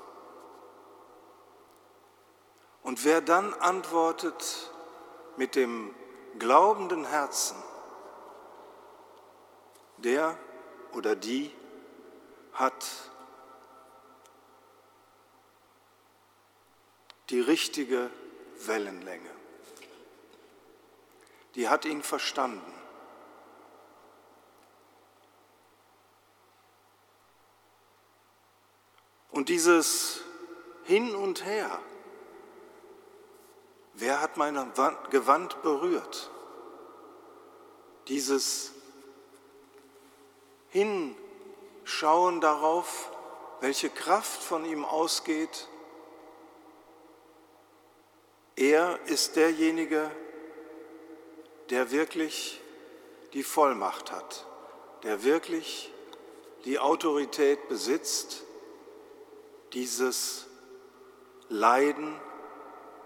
Und 2.84 3.04
wer 3.04 3.22
dann 3.22 3.56
antwortet 3.56 4.72
mit 5.36 5.56
dem 5.56 5.96
glaubenden 6.38 7.06
Herzen, 7.06 7.58
der 9.98 10.38
oder 10.94 11.16
die 11.16 11.52
hat 12.54 12.86
die 17.32 17.42
richtige 17.42 18.12
Wellenlänge. 18.60 19.32
Die 21.56 21.68
hat 21.68 21.86
ihn 21.86 22.04
verstanden. 22.04 22.85
Und 29.36 29.50
dieses 29.50 30.22
Hin 30.86 31.14
und 31.14 31.44
Her, 31.44 31.70
wer 33.96 34.22
hat 34.22 34.38
mein 34.38 34.56
Gewand 35.10 35.62
berührt? 35.62 36.32
Dieses 38.08 38.72
Hinschauen 40.70 42.40
darauf, 42.40 43.12
welche 43.60 43.90
Kraft 43.90 44.42
von 44.42 44.64
ihm 44.64 44.86
ausgeht. 44.86 45.68
Er 48.56 48.98
ist 49.08 49.36
derjenige, 49.36 50.10
der 51.72 51.92
wirklich 51.92 52.62
die 53.34 53.44
Vollmacht 53.44 54.14
hat, 54.14 54.48
der 55.04 55.26
wirklich 55.26 55.92
die 56.64 56.80
Autorität 56.80 57.68
besitzt, 57.68 58.46
dieses 59.76 60.48
Leiden 61.50 62.20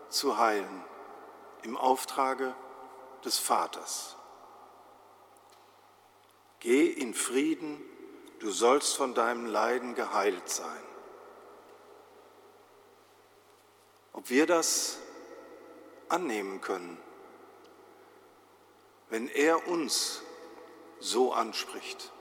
zu 0.09 0.38
heilen 0.38 0.84
im 1.63 1.76
Auftrage 1.76 2.55
des 3.26 3.39
Vaters. 3.39 4.15
Geh 6.59 6.88
in 6.88 7.13
Frieden, 7.13 7.82
du 8.39 8.51
sollst 8.51 8.95
von 8.95 9.15
deinem 9.15 9.47
Leiden 9.47 9.95
geheilt 9.95 10.47
sein. 10.47 10.84
Ob 14.13 14.30
wir 14.30 14.45
das 14.45 14.99
annehmen 16.07 16.61
können, 16.61 16.97
wenn 19.09 19.28
er 19.28 19.67
uns 19.67 20.22
so 20.99 21.34
anspricht. 21.34 22.11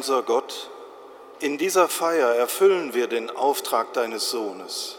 Unser 0.00 0.22
Gott, 0.22 0.70
in 1.40 1.58
dieser 1.58 1.86
Feier 1.86 2.34
erfüllen 2.34 2.94
wir 2.94 3.06
den 3.06 3.28
Auftrag 3.28 3.92
deines 3.92 4.30
Sohnes. 4.30 4.96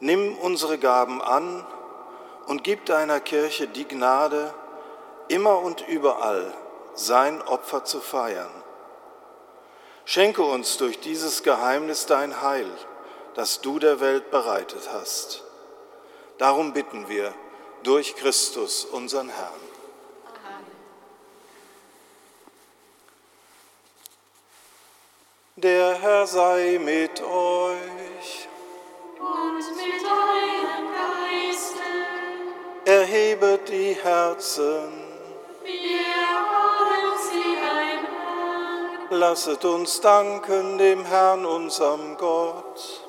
Nimm 0.00 0.34
unsere 0.38 0.78
Gaben 0.78 1.20
an 1.20 1.66
und 2.46 2.64
gib 2.64 2.86
deiner 2.86 3.20
Kirche 3.20 3.68
die 3.68 3.86
Gnade, 3.86 4.54
immer 5.28 5.58
und 5.58 5.86
überall 5.86 6.54
sein 6.94 7.42
Opfer 7.42 7.84
zu 7.84 8.00
feiern. 8.00 8.50
Schenke 10.06 10.40
uns 10.40 10.78
durch 10.78 10.98
dieses 11.00 11.42
Geheimnis 11.42 12.06
dein 12.06 12.40
Heil, 12.40 12.70
das 13.34 13.60
du 13.60 13.78
der 13.78 14.00
Welt 14.00 14.30
bereitet 14.30 14.88
hast. 14.90 15.44
Darum 16.38 16.72
bitten 16.72 17.10
wir 17.10 17.34
durch 17.82 18.16
Christus, 18.16 18.86
unseren 18.86 19.28
Herrn. 19.28 19.72
Der 25.56 25.91
Herr 26.02 26.26
sei 26.26 26.80
mit 26.82 27.22
euch. 27.22 28.48
Und 29.20 29.58
mit 29.76 30.02
deinem 30.02 30.86
Geiste. 30.98 31.82
Erhebet 32.84 33.68
die 33.68 33.92
Herzen. 34.02 34.90
Wir 35.62 36.26
haben 36.50 37.18
sie 37.30 37.54
beim 37.54 38.04
Herrn. 38.18 39.20
Lasset 39.20 39.64
uns 39.64 40.00
danken 40.00 40.76
dem 40.76 41.04
Herrn, 41.04 41.46
unserem 41.46 42.16
Gott. 42.16 43.04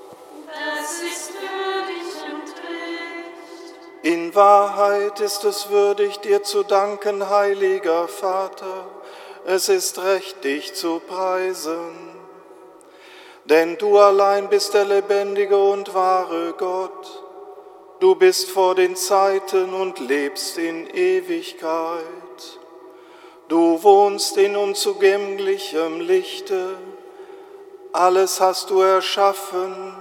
Das 0.45 1.01
ist 1.01 1.31
würdig 1.33 2.13
und 2.31 2.49
recht. 2.59 4.03
In 4.03 4.35
Wahrheit 4.35 5.19
ist 5.19 5.43
es 5.45 5.71
würdig, 5.71 6.19
dir 6.19 6.43
zu 6.43 6.61
danken, 6.61 7.27
heiliger 7.27 8.07
Vater. 8.07 8.85
Es 9.45 9.67
ist 9.67 9.97
recht, 9.97 10.43
dich 10.43 10.75
zu 10.75 10.99
preisen. 10.99 12.12
Denn 13.45 13.77
du 13.77 13.97
allein 13.97 14.47
bist 14.47 14.73
der 14.73 14.85
lebendige 14.85 15.57
und 15.57 15.93
wahre 15.93 16.53
Gott. 16.57 17.23
Du 17.99 18.15
bist 18.15 18.49
vor 18.49 18.75
den 18.75 18.95
Zeiten 18.95 19.73
und 19.73 19.99
lebst 19.99 20.57
in 20.57 20.87
Ewigkeit. 20.87 22.59
Du 23.49 23.83
wohnst 23.83 24.37
in 24.37 24.55
unzugänglichem 24.55 25.99
Lichte. 25.99 26.75
Alles 27.91 28.39
hast 28.39 28.69
du 28.69 28.79
erschaffen, 28.79 29.93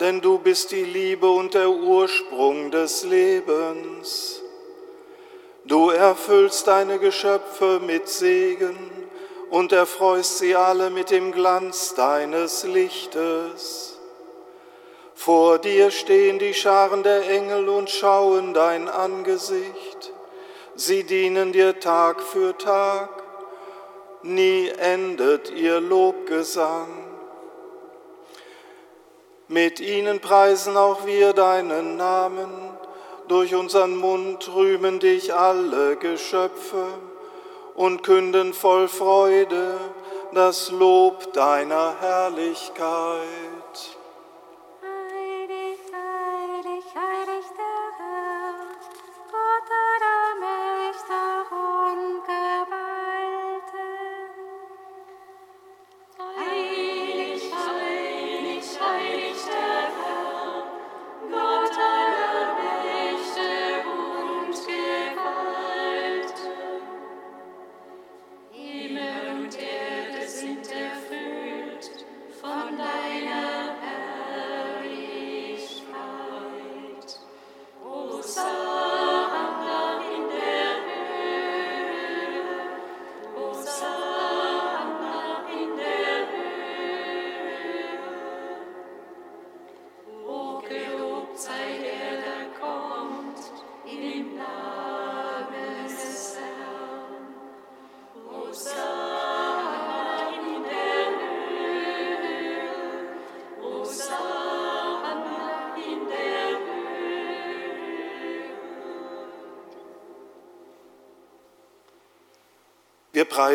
denn 0.00 0.20
du 0.20 0.38
bist 0.38 0.70
die 0.70 0.84
Liebe 0.84 1.30
und 1.30 1.54
der 1.54 1.68
Ursprung 1.68 2.70
des 2.70 3.04
Lebens. 3.04 4.42
Du 5.64 5.90
erfüllst 5.90 6.66
deine 6.66 6.98
Geschöpfe 6.98 7.80
mit 7.84 8.08
Segen 8.08 8.97
und 9.50 9.72
erfreust 9.72 10.38
sie 10.38 10.54
alle 10.54 10.90
mit 10.90 11.10
dem 11.10 11.32
Glanz 11.32 11.94
deines 11.94 12.64
Lichtes. 12.64 13.98
Vor 15.14 15.58
dir 15.58 15.90
stehen 15.90 16.38
die 16.38 16.54
Scharen 16.54 17.02
der 17.02 17.28
Engel 17.28 17.68
und 17.68 17.90
schauen 17.90 18.54
dein 18.54 18.88
Angesicht. 18.88 20.12
Sie 20.74 21.02
dienen 21.04 21.52
dir 21.52 21.80
Tag 21.80 22.22
für 22.22 22.56
Tag. 22.56 23.10
Nie 24.22 24.68
endet 24.68 25.50
ihr 25.50 25.80
Lobgesang. 25.80 26.86
Mit 29.48 29.80
ihnen 29.80 30.20
preisen 30.20 30.76
auch 30.76 31.06
wir 31.06 31.32
deinen 31.32 31.96
Namen. 31.96 32.50
Durch 33.28 33.54
unseren 33.54 33.96
Mund 33.96 34.48
rühmen 34.54 35.00
dich 35.00 35.34
alle 35.34 35.96
Geschöpfe 35.96 36.86
und 37.78 38.02
künden 38.02 38.52
voll 38.52 38.88
Freude 38.88 39.78
das 40.32 40.70
Lob 40.72 41.32
deiner 41.32 41.94
Herrlichkeit. 42.00 43.57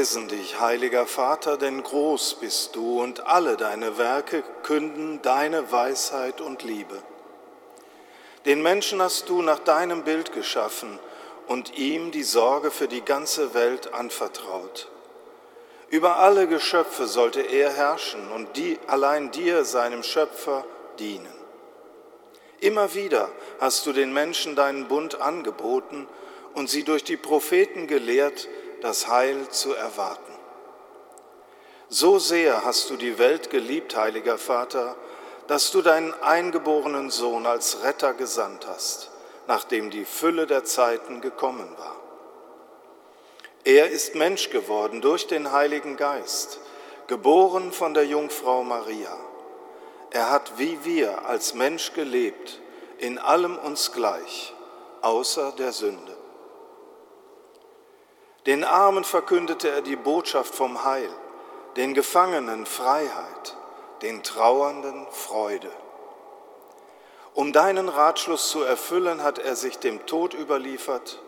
Preisen 0.04 0.28
dich, 0.28 0.60
heiliger 0.60 1.06
Vater, 1.06 1.56
denn 1.56 1.82
groß 1.82 2.36
bist 2.41 2.76
du 2.76 3.01
und 3.01 3.26
alle 3.26 3.56
deine 3.56 3.97
Werke 3.97 4.43
künden 4.62 5.22
deine 5.22 5.72
Weisheit 5.72 6.41
und 6.41 6.62
Liebe. 6.64 7.01
Den 8.45 8.62
Menschen 8.62 9.01
hast 9.01 9.30
du 9.30 9.41
nach 9.41 9.60
deinem 9.60 10.04
Bild 10.04 10.34
geschaffen 10.34 10.99
und 11.47 11.78
ihm 11.78 12.12
die 12.12 12.24
Sorge 12.24 12.70
für 12.70 12.89
die 12.89 12.99
ganze 12.99 13.54
Welt 13.54 13.93
anvertraut. 13.93 14.89
Über 15.89 16.18
alle 16.18 16.47
Geschöpfe 16.47 17.08
sollte 17.08 17.39
er 17.39 17.72
herrschen 17.72 18.30
und 18.30 18.58
die 18.58 18.80
allein 18.88 19.32
dir, 19.32 19.64
seinem 19.64 20.04
Schöpfer, 20.04 20.66
dienen. 20.99 21.34
Immer 22.60 22.93
wieder 22.93 23.30
hast 23.62 23.86
du 23.86 23.93
den 23.93 24.12
Menschen 24.12 24.58
deinen 24.58 24.89
Bund 24.89 25.22
angeboten 25.22 26.10
und 26.56 26.70
sie 26.70 26.84
durch 26.84 27.06
die 27.06 27.16
Propheten 27.16 27.88
gelehrt, 27.88 28.49
das 28.84 29.08
Heil 29.08 29.48
zu 29.48 29.74
erwarten. 29.74 30.34
So 31.88 32.20
sehr 32.20 32.66
hast 32.66 32.90
du 32.90 32.98
die 32.98 33.18
Welt 33.18 33.50
geliebt, 33.50 33.96
heiliger 33.96 34.38
Vater, 34.38 34.98
dass 35.48 35.72
du 35.72 35.82
deinen 35.82 36.14
eingeborenen 36.22 37.10
Sohn 37.10 37.46
als 37.46 37.82
Retter 37.84 38.14
gesandt 38.14 38.68
hast, 38.68 39.10
nachdem 39.48 39.90
die 39.90 40.04
Fülle 40.04 40.48
der 40.48 40.66
Zeiten 40.66 41.22
gekommen 41.22 41.74
war. 41.78 41.96
Er 43.64 43.90
ist 43.90 44.16
Mensch 44.16 44.50
geworden 44.50 45.00
durch 45.00 45.28
den 45.28 45.54
Heiligen 45.54 45.96
Geist, 45.96 46.60
geboren 47.08 47.72
von 47.72 47.94
der 47.94 48.06
Jungfrau 48.06 48.64
Maria. 48.64 49.18
Er 50.12 50.30
hat 50.30 50.58
wie 50.58 50.84
wir 50.84 51.26
als 51.26 51.54
Mensch 51.54 51.94
gelebt, 51.94 52.60
in 52.98 53.18
allem 53.18 53.58
uns 53.58 53.94
gleich, 53.94 54.54
außer 55.02 55.54
der 55.58 55.72
Sünde. 55.72 56.12
Den 58.46 58.66
Armen 58.66 59.06
verkündete 59.06 59.70
er 59.70 59.82
die 59.82 59.96
Botschaft 59.96 60.54
vom 60.54 60.84
Heil, 60.84 61.10
den 61.78 61.94
Gefangenen 61.94 62.66
Freiheit, 62.66 63.56
den 64.02 64.22
Trauernden 64.22 65.08
Freude. 65.12 65.72
Um 67.34 67.54
deinen 67.54 67.88
Ratschluss 67.88 68.50
zu 68.50 68.62
erfüllen, 68.62 69.24
hat 69.24 69.39
er 69.39 69.56
sich 69.56 69.80
dem 69.80 70.06
Tod 70.06 70.34
überliefert, 70.34 71.22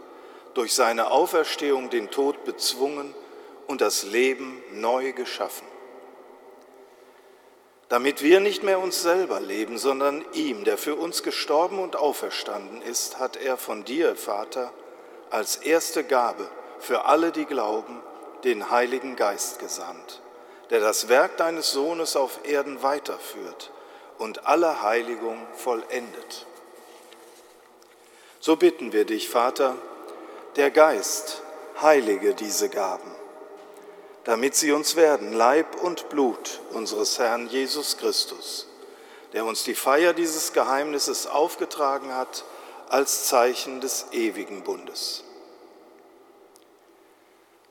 durch 0.54 0.76
seine 0.76 1.10
Auferstehung 1.12 1.90
den 1.90 2.12
Tod 2.12 2.44
bezwungen 2.44 3.16
und 3.68 3.80
das 3.80 4.04
Leben 4.04 4.62
neu 4.74 5.14
geschaffen. 5.14 5.68
Damit 7.88 8.22
wir 8.24 8.40
nicht 8.42 8.62
mehr 8.64 8.80
uns 8.80 9.02
selber 9.02 9.40
leben, 9.40 9.78
sondern 9.78 10.26
ihm, 10.34 10.66
der 10.66 10.78
für 10.78 10.96
uns 10.96 11.24
gestorben 11.24 11.80
und 11.80 11.96
auferstanden 11.96 12.82
ist, 12.82 13.20
hat 13.20 13.38
er 13.38 13.58
von 13.58 13.86
dir, 13.86 14.16
Vater, 14.16 14.74
als 15.30 15.58
erste 15.58 16.04
Gabe 16.04 16.50
für 16.86 17.06
alle, 17.06 17.32
die 17.32 17.46
glauben, 17.46 18.02
den 18.44 18.70
Heiligen 18.70 19.16
Geist 19.16 19.60
gesandt, 19.60 20.22
der 20.70 20.80
das 20.80 21.10
Werk 21.10 21.36
deines 21.38 21.72
Sohnes 21.72 22.16
auf 22.16 22.40
Erden 22.44 22.84
weiterführt 22.84 23.72
und 24.20 24.46
alle 24.46 24.84
Heiligung 24.84 25.46
vollendet. 25.56 26.46
So 28.40 28.56
bitten 28.56 28.94
wir 28.94 29.06
dich, 29.06 29.30
Vater, 29.30 29.76
der 30.56 30.70
Geist 30.70 31.42
heilige 31.82 32.36
diese 32.36 32.70
Gaben, 32.70 33.12
damit 34.24 34.56
sie 34.56 34.72
uns 34.72 34.96
werden 34.96 35.34
Leib 35.34 35.82
und 35.82 36.10
Blut 36.10 36.62
unseres 36.72 37.18
Herrn 37.18 37.48
Jesus 37.48 37.98
Christus, 37.98 38.68
der 39.34 39.46
uns 39.46 39.64
die 39.64 39.76
Feier 39.76 40.14
dieses 40.14 40.54
Geheimnisses 40.54 41.26
aufgetragen 41.26 42.16
hat 42.16 42.46
als 42.90 43.26
Zeichen 43.26 43.82
des 43.82 44.06
ewigen 44.12 44.64
Bundes. 44.64 45.25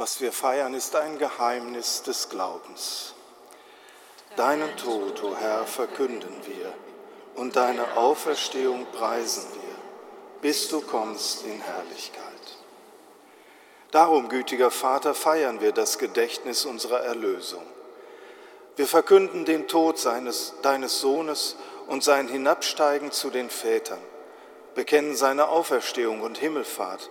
Was 0.00 0.22
wir 0.22 0.32
feiern, 0.32 0.72
ist 0.72 0.96
ein 0.96 1.18
Geheimnis 1.18 2.02
des 2.02 2.30
Glaubens. 2.30 3.12
Deinen 4.34 4.74
Tod, 4.78 5.22
o 5.22 5.36
Herr, 5.36 5.66
verkünden 5.66 6.34
wir 6.46 6.72
und 7.34 7.54
deine 7.54 7.98
Auferstehung 7.98 8.86
preisen 8.92 9.44
wir, 9.52 10.40
bis 10.40 10.70
du 10.70 10.80
kommst 10.80 11.44
in 11.44 11.60
Herrlichkeit. 11.60 12.24
Darum, 13.90 14.30
gütiger 14.30 14.70
Vater, 14.70 15.12
feiern 15.12 15.60
wir 15.60 15.72
das 15.72 15.98
Gedächtnis 15.98 16.64
unserer 16.64 17.00
Erlösung. 17.00 17.66
Wir 18.76 18.86
verkünden 18.86 19.44
den 19.44 19.68
Tod 19.68 19.98
seines, 19.98 20.54
deines 20.62 20.98
Sohnes 21.00 21.56
und 21.88 22.02
sein 22.02 22.26
Hinabsteigen 22.26 23.12
zu 23.12 23.28
den 23.28 23.50
Vätern, 23.50 24.00
bekennen 24.74 25.14
seine 25.14 25.48
Auferstehung 25.48 26.22
und 26.22 26.38
Himmelfahrt 26.38 27.10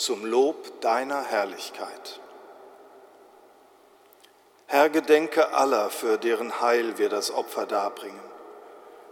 zum 0.00 0.24
Lob 0.24 0.80
deiner 0.80 1.22
Herrlichkeit. 1.24 2.20
Herr, 4.66 4.88
gedenke 4.88 5.52
aller, 5.52 5.90
für 5.90 6.16
deren 6.16 6.62
Heil 6.62 6.96
wir 6.96 7.10
das 7.10 7.30
Opfer 7.30 7.66
darbringen. 7.66 8.22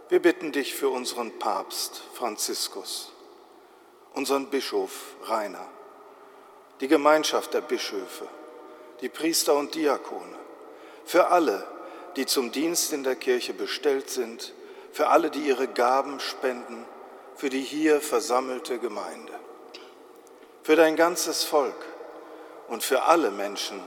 Wir 0.09 0.19
bitten 0.19 0.51
dich 0.51 0.73
für 0.73 0.89
unseren 0.89 1.37
Papst 1.37 2.01
Franziskus, 2.15 3.11
unseren 4.15 4.49
Bischof 4.49 5.13
Rainer, 5.25 5.67
die 6.81 6.87
Gemeinschaft 6.87 7.53
der 7.53 7.61
Bischöfe, 7.61 8.27
die 9.01 9.09
Priester 9.09 9.55
und 9.55 9.75
Diakone, 9.75 10.39
für 11.05 11.27
alle, 11.27 11.67
die 12.15 12.25
zum 12.25 12.51
Dienst 12.51 12.93
in 12.93 13.03
der 13.03 13.15
Kirche 13.15 13.53
bestellt 13.53 14.09
sind, 14.09 14.53
für 14.91 15.09
alle, 15.09 15.29
die 15.29 15.41
ihre 15.41 15.67
Gaben 15.67 16.19
spenden, 16.19 16.83
für 17.35 17.51
die 17.51 17.61
hier 17.61 18.01
versammelte 18.01 18.79
Gemeinde 18.79 19.38
für 20.69 20.75
dein 20.75 20.95
ganzes 20.95 21.45
Volk 21.45 21.83
und 22.67 22.83
für 22.83 23.01
alle 23.01 23.31
Menschen, 23.31 23.81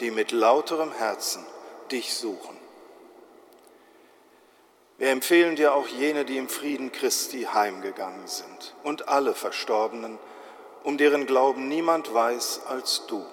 die 0.00 0.10
mit 0.10 0.32
lauterem 0.32 0.90
Herzen 0.90 1.46
dich 1.92 2.12
suchen. 2.12 2.58
Wir 4.98 5.10
empfehlen 5.10 5.54
dir 5.54 5.74
auch 5.74 5.86
jene, 5.86 6.24
die 6.24 6.36
im 6.36 6.48
Frieden 6.48 6.90
Christi 6.90 7.42
heimgegangen 7.44 8.26
sind 8.26 8.74
und 8.82 9.06
alle 9.06 9.36
Verstorbenen, 9.36 10.18
um 10.82 10.98
deren 10.98 11.26
Glauben 11.26 11.68
niemand 11.68 12.12
weiß 12.12 12.62
als 12.66 13.06
du. 13.06 13.24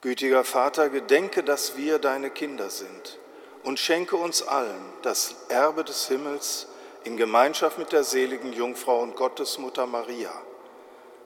Gütiger 0.00 0.44
Vater, 0.44 0.88
gedenke, 0.88 1.42
dass 1.42 1.76
wir 1.76 1.98
deine 1.98 2.30
Kinder 2.30 2.70
sind 2.70 3.18
und 3.62 3.78
schenke 3.78 4.16
uns 4.16 4.42
allen 4.42 4.90
das 5.02 5.36
Erbe 5.50 5.84
des 5.84 6.08
Himmels, 6.08 6.68
in 7.04 7.16
Gemeinschaft 7.16 7.78
mit 7.78 7.92
der 7.92 8.04
seligen 8.04 8.52
Jungfrau 8.52 9.00
und 9.00 9.16
Gottesmutter 9.16 9.86
Maria, 9.86 10.32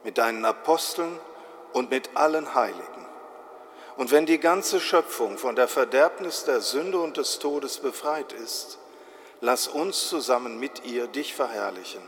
mit 0.03 0.17
deinen 0.17 0.45
Aposteln 0.45 1.19
und 1.73 1.91
mit 1.91 2.09
allen 2.15 2.53
Heiligen. 2.55 3.05
Und 3.97 4.11
wenn 4.11 4.25
die 4.25 4.39
ganze 4.39 4.79
Schöpfung 4.79 5.37
von 5.37 5.55
der 5.55 5.67
Verderbnis 5.67 6.43
der 6.43 6.61
Sünde 6.61 6.99
und 6.99 7.17
des 7.17 7.39
Todes 7.39 7.79
befreit 7.79 8.31
ist, 8.33 8.77
lass 9.41 9.67
uns 9.67 10.07
zusammen 10.07 10.59
mit 10.59 10.85
ihr 10.85 11.07
dich 11.07 11.33
verherrlichen 11.33 12.01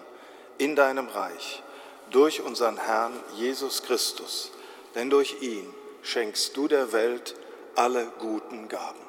in 0.57 0.75
deinem 0.75 1.07
Reich 1.07 1.63
durch 2.11 2.41
unseren 2.41 2.77
Herrn 2.77 3.13
Jesus 3.35 3.83
Christus, 3.83 4.51
denn 4.95 5.09
durch 5.09 5.41
ihn 5.41 5.73
schenkst 6.01 6.55
du 6.57 6.67
der 6.67 6.91
Welt 6.91 7.35
alle 7.75 8.11
guten 8.19 8.67
Gaben. 8.67 9.08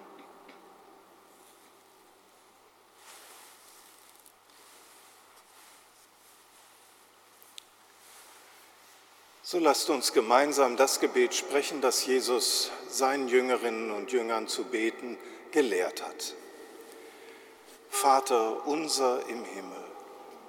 So 9.51 9.59
lasst 9.59 9.89
uns 9.89 10.13
gemeinsam 10.13 10.77
das 10.77 11.01
Gebet 11.01 11.33
sprechen, 11.35 11.81
das 11.81 12.05
Jesus 12.05 12.71
seinen 12.87 13.27
Jüngerinnen 13.27 13.91
und 13.91 14.13
Jüngern 14.13 14.47
zu 14.47 14.63
beten 14.63 15.17
gelehrt 15.51 16.01
hat. 16.01 16.35
Vater 17.89 18.65
unser 18.65 19.19
im 19.27 19.43
Himmel, 19.43 19.83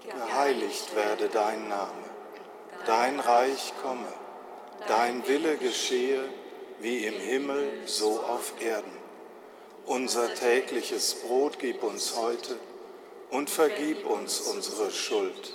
geheiligt 0.07 0.94
werde 0.94 1.28
dein 1.30 1.66
Name, 1.66 2.05
dein 2.86 3.18
Reich 3.18 3.72
komme, 3.82 4.07
dein 4.86 5.26
Wille 5.26 5.57
geschehe, 5.57 6.22
wie 6.78 7.05
im 7.05 7.18
Himmel, 7.18 7.72
so 7.86 8.20
auf 8.20 8.53
Erden. 8.61 8.96
Unser 9.84 10.32
tägliches 10.32 11.16
Brot 11.22 11.59
gib 11.59 11.82
uns 11.82 12.14
heute 12.14 12.57
und 13.30 13.50
vergib 13.50 14.07
uns 14.07 14.38
unsere 14.42 14.92
Schuld 14.92 15.55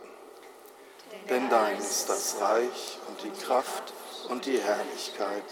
Denn 1.29 1.49
dein 1.49 1.77
ist 1.77 2.09
das 2.09 2.37
Reich 2.41 2.97
und 3.07 3.23
die 3.23 3.43
Kraft 3.43 3.93
und 4.29 4.45
die 4.45 4.59
Herrlichkeit 4.59 5.43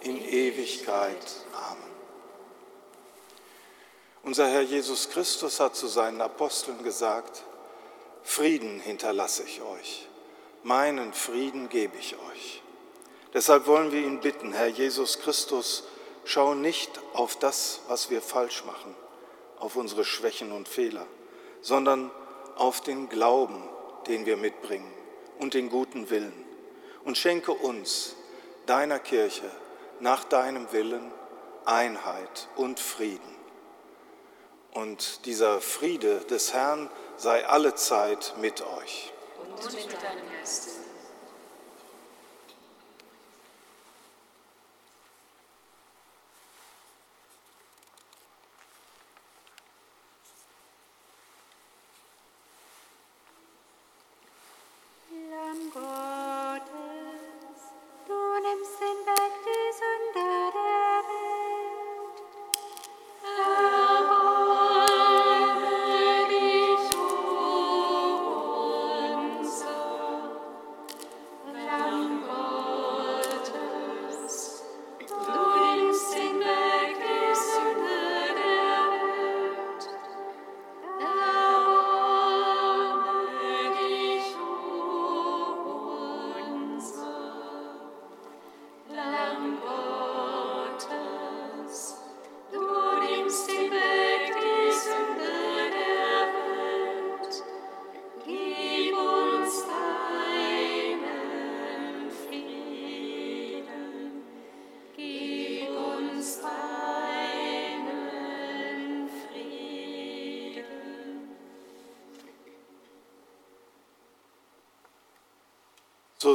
in 0.00 0.16
Ewigkeit. 0.16 1.26
Amen. 1.52 1.94
Unser 4.22 4.48
Herr 4.48 4.62
Jesus 4.62 5.10
Christus 5.10 5.60
hat 5.60 5.76
zu 5.76 5.86
seinen 5.86 6.20
Aposteln 6.20 6.82
gesagt, 6.82 7.42
Frieden 8.22 8.80
hinterlasse 8.80 9.42
ich 9.42 9.60
euch, 9.60 10.08
meinen 10.62 11.12
Frieden 11.12 11.68
gebe 11.68 11.96
ich 11.98 12.16
euch. 12.30 12.62
Deshalb 13.34 13.66
wollen 13.66 13.92
wir 13.92 14.00
ihn 14.00 14.20
bitten, 14.20 14.52
Herr 14.52 14.68
Jesus 14.68 15.18
Christus, 15.18 15.84
schau 16.24 16.54
nicht 16.54 16.90
auf 17.12 17.36
das, 17.36 17.80
was 17.88 18.08
wir 18.08 18.22
falsch 18.22 18.64
machen, 18.64 18.94
auf 19.58 19.76
unsere 19.76 20.04
Schwächen 20.04 20.52
und 20.52 20.68
Fehler, 20.68 21.06
sondern 21.60 22.10
auf 22.56 22.80
den 22.80 23.08
Glauben, 23.08 23.62
den 24.06 24.24
wir 24.24 24.36
mitbringen 24.36 24.93
und 25.38 25.54
den 25.54 25.68
guten 25.70 26.10
Willen. 26.10 26.32
Und 27.04 27.18
schenke 27.18 27.52
uns, 27.52 28.16
deiner 28.66 28.98
Kirche, 28.98 29.50
nach 30.00 30.24
deinem 30.24 30.72
Willen 30.72 31.12
Einheit 31.64 32.48
und 32.56 32.80
Frieden. 32.80 33.34
Und 34.72 35.24
dieser 35.26 35.60
Friede 35.60 36.20
des 36.30 36.52
Herrn 36.52 36.90
sei 37.16 37.46
alle 37.46 37.74
Zeit 37.74 38.34
mit 38.40 38.60
euch. 38.62 39.12
Und 39.38 39.72
mit 39.72 40.02
deinem 40.02 40.30
Geist. 40.30 40.83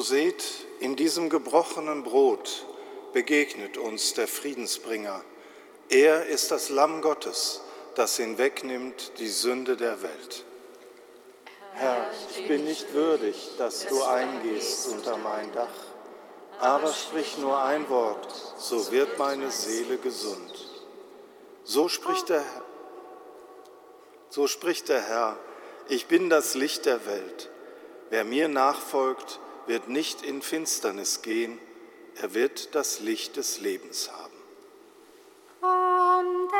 Seht, 0.09 0.43
in 0.79 0.95
diesem 0.95 1.29
gebrochenen 1.29 2.03
Brot 2.03 2.65
begegnet 3.13 3.77
uns 3.77 4.13
der 4.15 4.27
Friedensbringer. 4.27 5.23
Er 5.89 6.25
ist 6.25 6.51
das 6.51 6.69
Lamm 6.69 7.01
Gottes, 7.01 7.61
das 7.95 8.17
hinwegnimmt 8.17 9.13
die 9.19 9.27
Sünde 9.27 9.77
der 9.77 10.01
Welt. 10.01 10.45
Herr, 11.73 12.09
ich 12.31 12.47
bin 12.47 12.65
nicht 12.65 12.93
würdig, 12.93 13.51
dass 13.57 13.85
du 13.85 14.03
eingehst 14.03 14.87
unter 14.89 15.15
mein 15.17 15.51
Dach, 15.53 15.67
aber 16.59 16.91
sprich 16.91 17.37
nur 17.37 17.61
ein 17.61 17.87
Wort, 17.89 18.33
so 18.57 18.91
wird 18.91 19.17
meine 19.17 19.49
Seele 19.51 19.97
gesund. 19.97 20.67
So 21.63 21.87
spricht 21.87 22.29
der 22.29 22.41
Herr, 22.41 22.63
so 24.29 24.47
spricht 24.47 24.89
der 24.89 25.01
Herr, 25.01 25.37
ich 25.87 26.07
bin 26.07 26.29
das 26.29 26.55
Licht 26.55 26.85
der 26.85 27.05
Welt. 27.05 27.49
Wer 28.09 28.23
mir 28.23 28.47
nachfolgt, 28.47 29.39
wird 29.69 29.87
nicht 29.87 30.23
in 30.23 30.41
Finsternis 30.41 31.21
gehen, 31.21 31.59
er 32.15 32.33
wird 32.33 32.73
das 32.73 32.99
Licht 33.01 33.37
des 33.37 33.59
Lebens 33.61 34.11
haben. 34.11 34.33
Und 35.61 36.51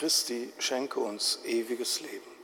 Christi 0.00 0.50
schenke 0.58 0.98
uns 0.98 1.40
ewiges 1.44 2.00
Leben. 2.00 2.39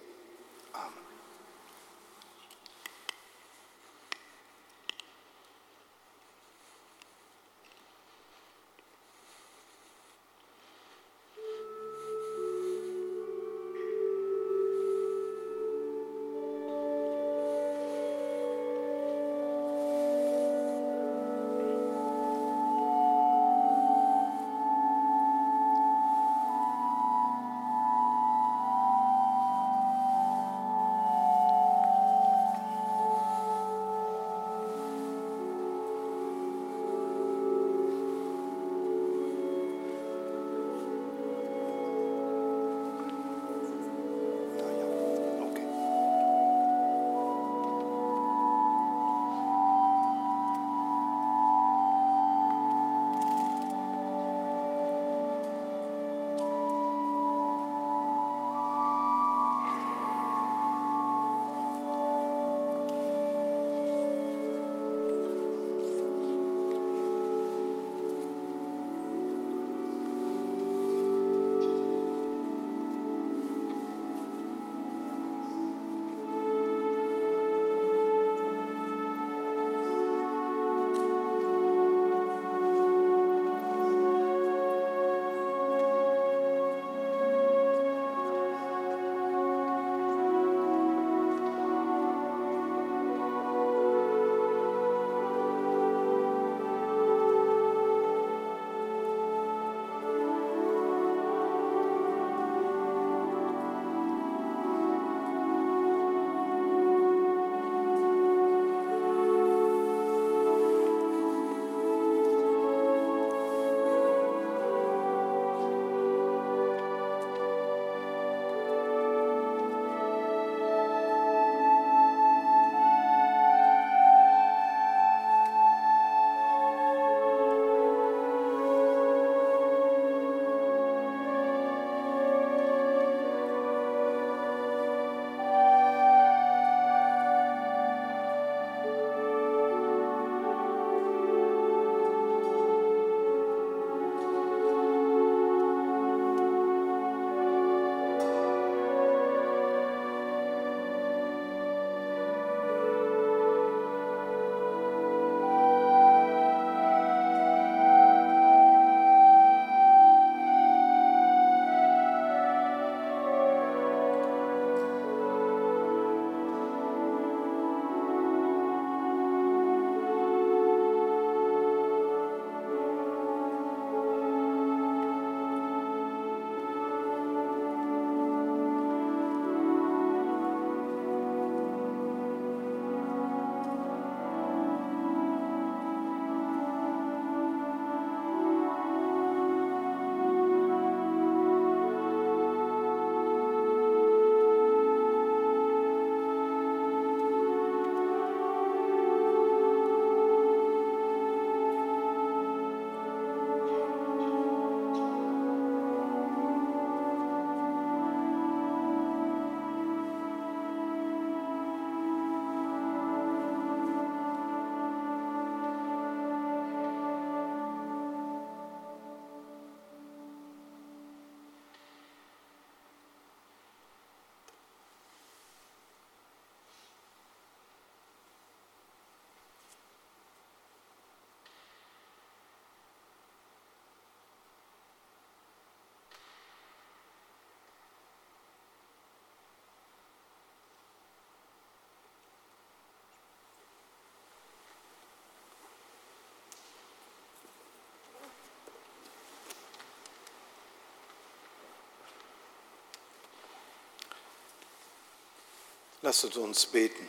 Lasset 256.06 256.36
uns 256.36 256.66
beten. 256.66 257.08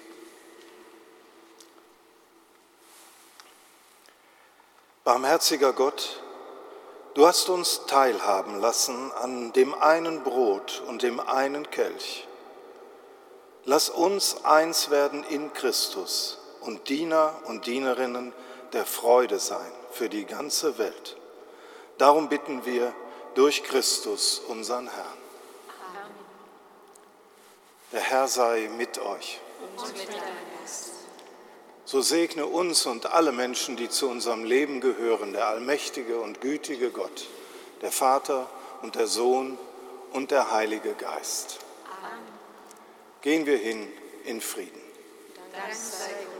Barmherziger 5.03 5.72
Gott, 5.72 6.19
du 7.14 7.28
hast 7.28 7.48
uns 7.49 7.86
teilhaben 7.86 8.60
lassen 8.60 9.11
an 9.11 9.53
dem 9.53 9.76
einen 9.76 10.24
Brot 10.24 10.82
und 10.88 11.03
dem 11.03 11.19
einen 11.19 11.69
Kelch. 11.69 12.28
Lass 13.65 13.91
uns 13.91 14.44
eins 14.44 14.90
werden 14.90 15.24
in 15.26 15.53
Christus 15.53 16.40
und 16.61 16.90
Diener 16.90 17.40
und 17.45 17.68
Dienerinnen 17.68 18.34
der 18.74 18.88
Freude 18.88 19.38
sein 19.38 19.72
für 19.91 20.10
die 20.10 20.26
ganze 20.26 20.80
Welt. 20.80 21.18
Darum 21.99 22.30
bitten 22.30 22.65
wir 22.65 22.95
durch 23.36 23.64
Christus, 23.64 24.40
unseren 24.40 24.88
Herrn. 24.88 25.27
Der 27.91 28.01
Herr 28.01 28.27
sei 28.27 28.69
mit 28.77 28.99
euch. 28.99 29.39
So 31.85 32.01
segne 32.01 32.45
uns 32.45 32.85
und 32.85 33.05
alle 33.05 33.31
Menschen, 33.31 33.77
die 33.77 33.88
zu 33.88 34.09
unserem 34.09 34.43
Leben 34.43 34.81
gehören, 34.81 35.31
der 35.31 35.47
allmächtige 35.47 36.19
und 36.19 36.41
gütige 36.41 36.91
Gott, 36.91 37.27
der 37.81 37.93
Vater 37.93 38.49
und 38.81 38.95
der 38.95 39.07
Sohn 39.07 39.57
und 40.11 40.31
der 40.31 40.51
Heilige 40.51 40.95
Geist. 40.95 41.59
Amen. 41.85 42.19
Gehen 43.22 43.45
wir 43.45 43.57
hin 43.57 43.88
in 44.26 44.41
Frieden. 44.41 44.81
Dank 45.53 45.73
sei 45.73 46.09
Gott. 46.26 46.36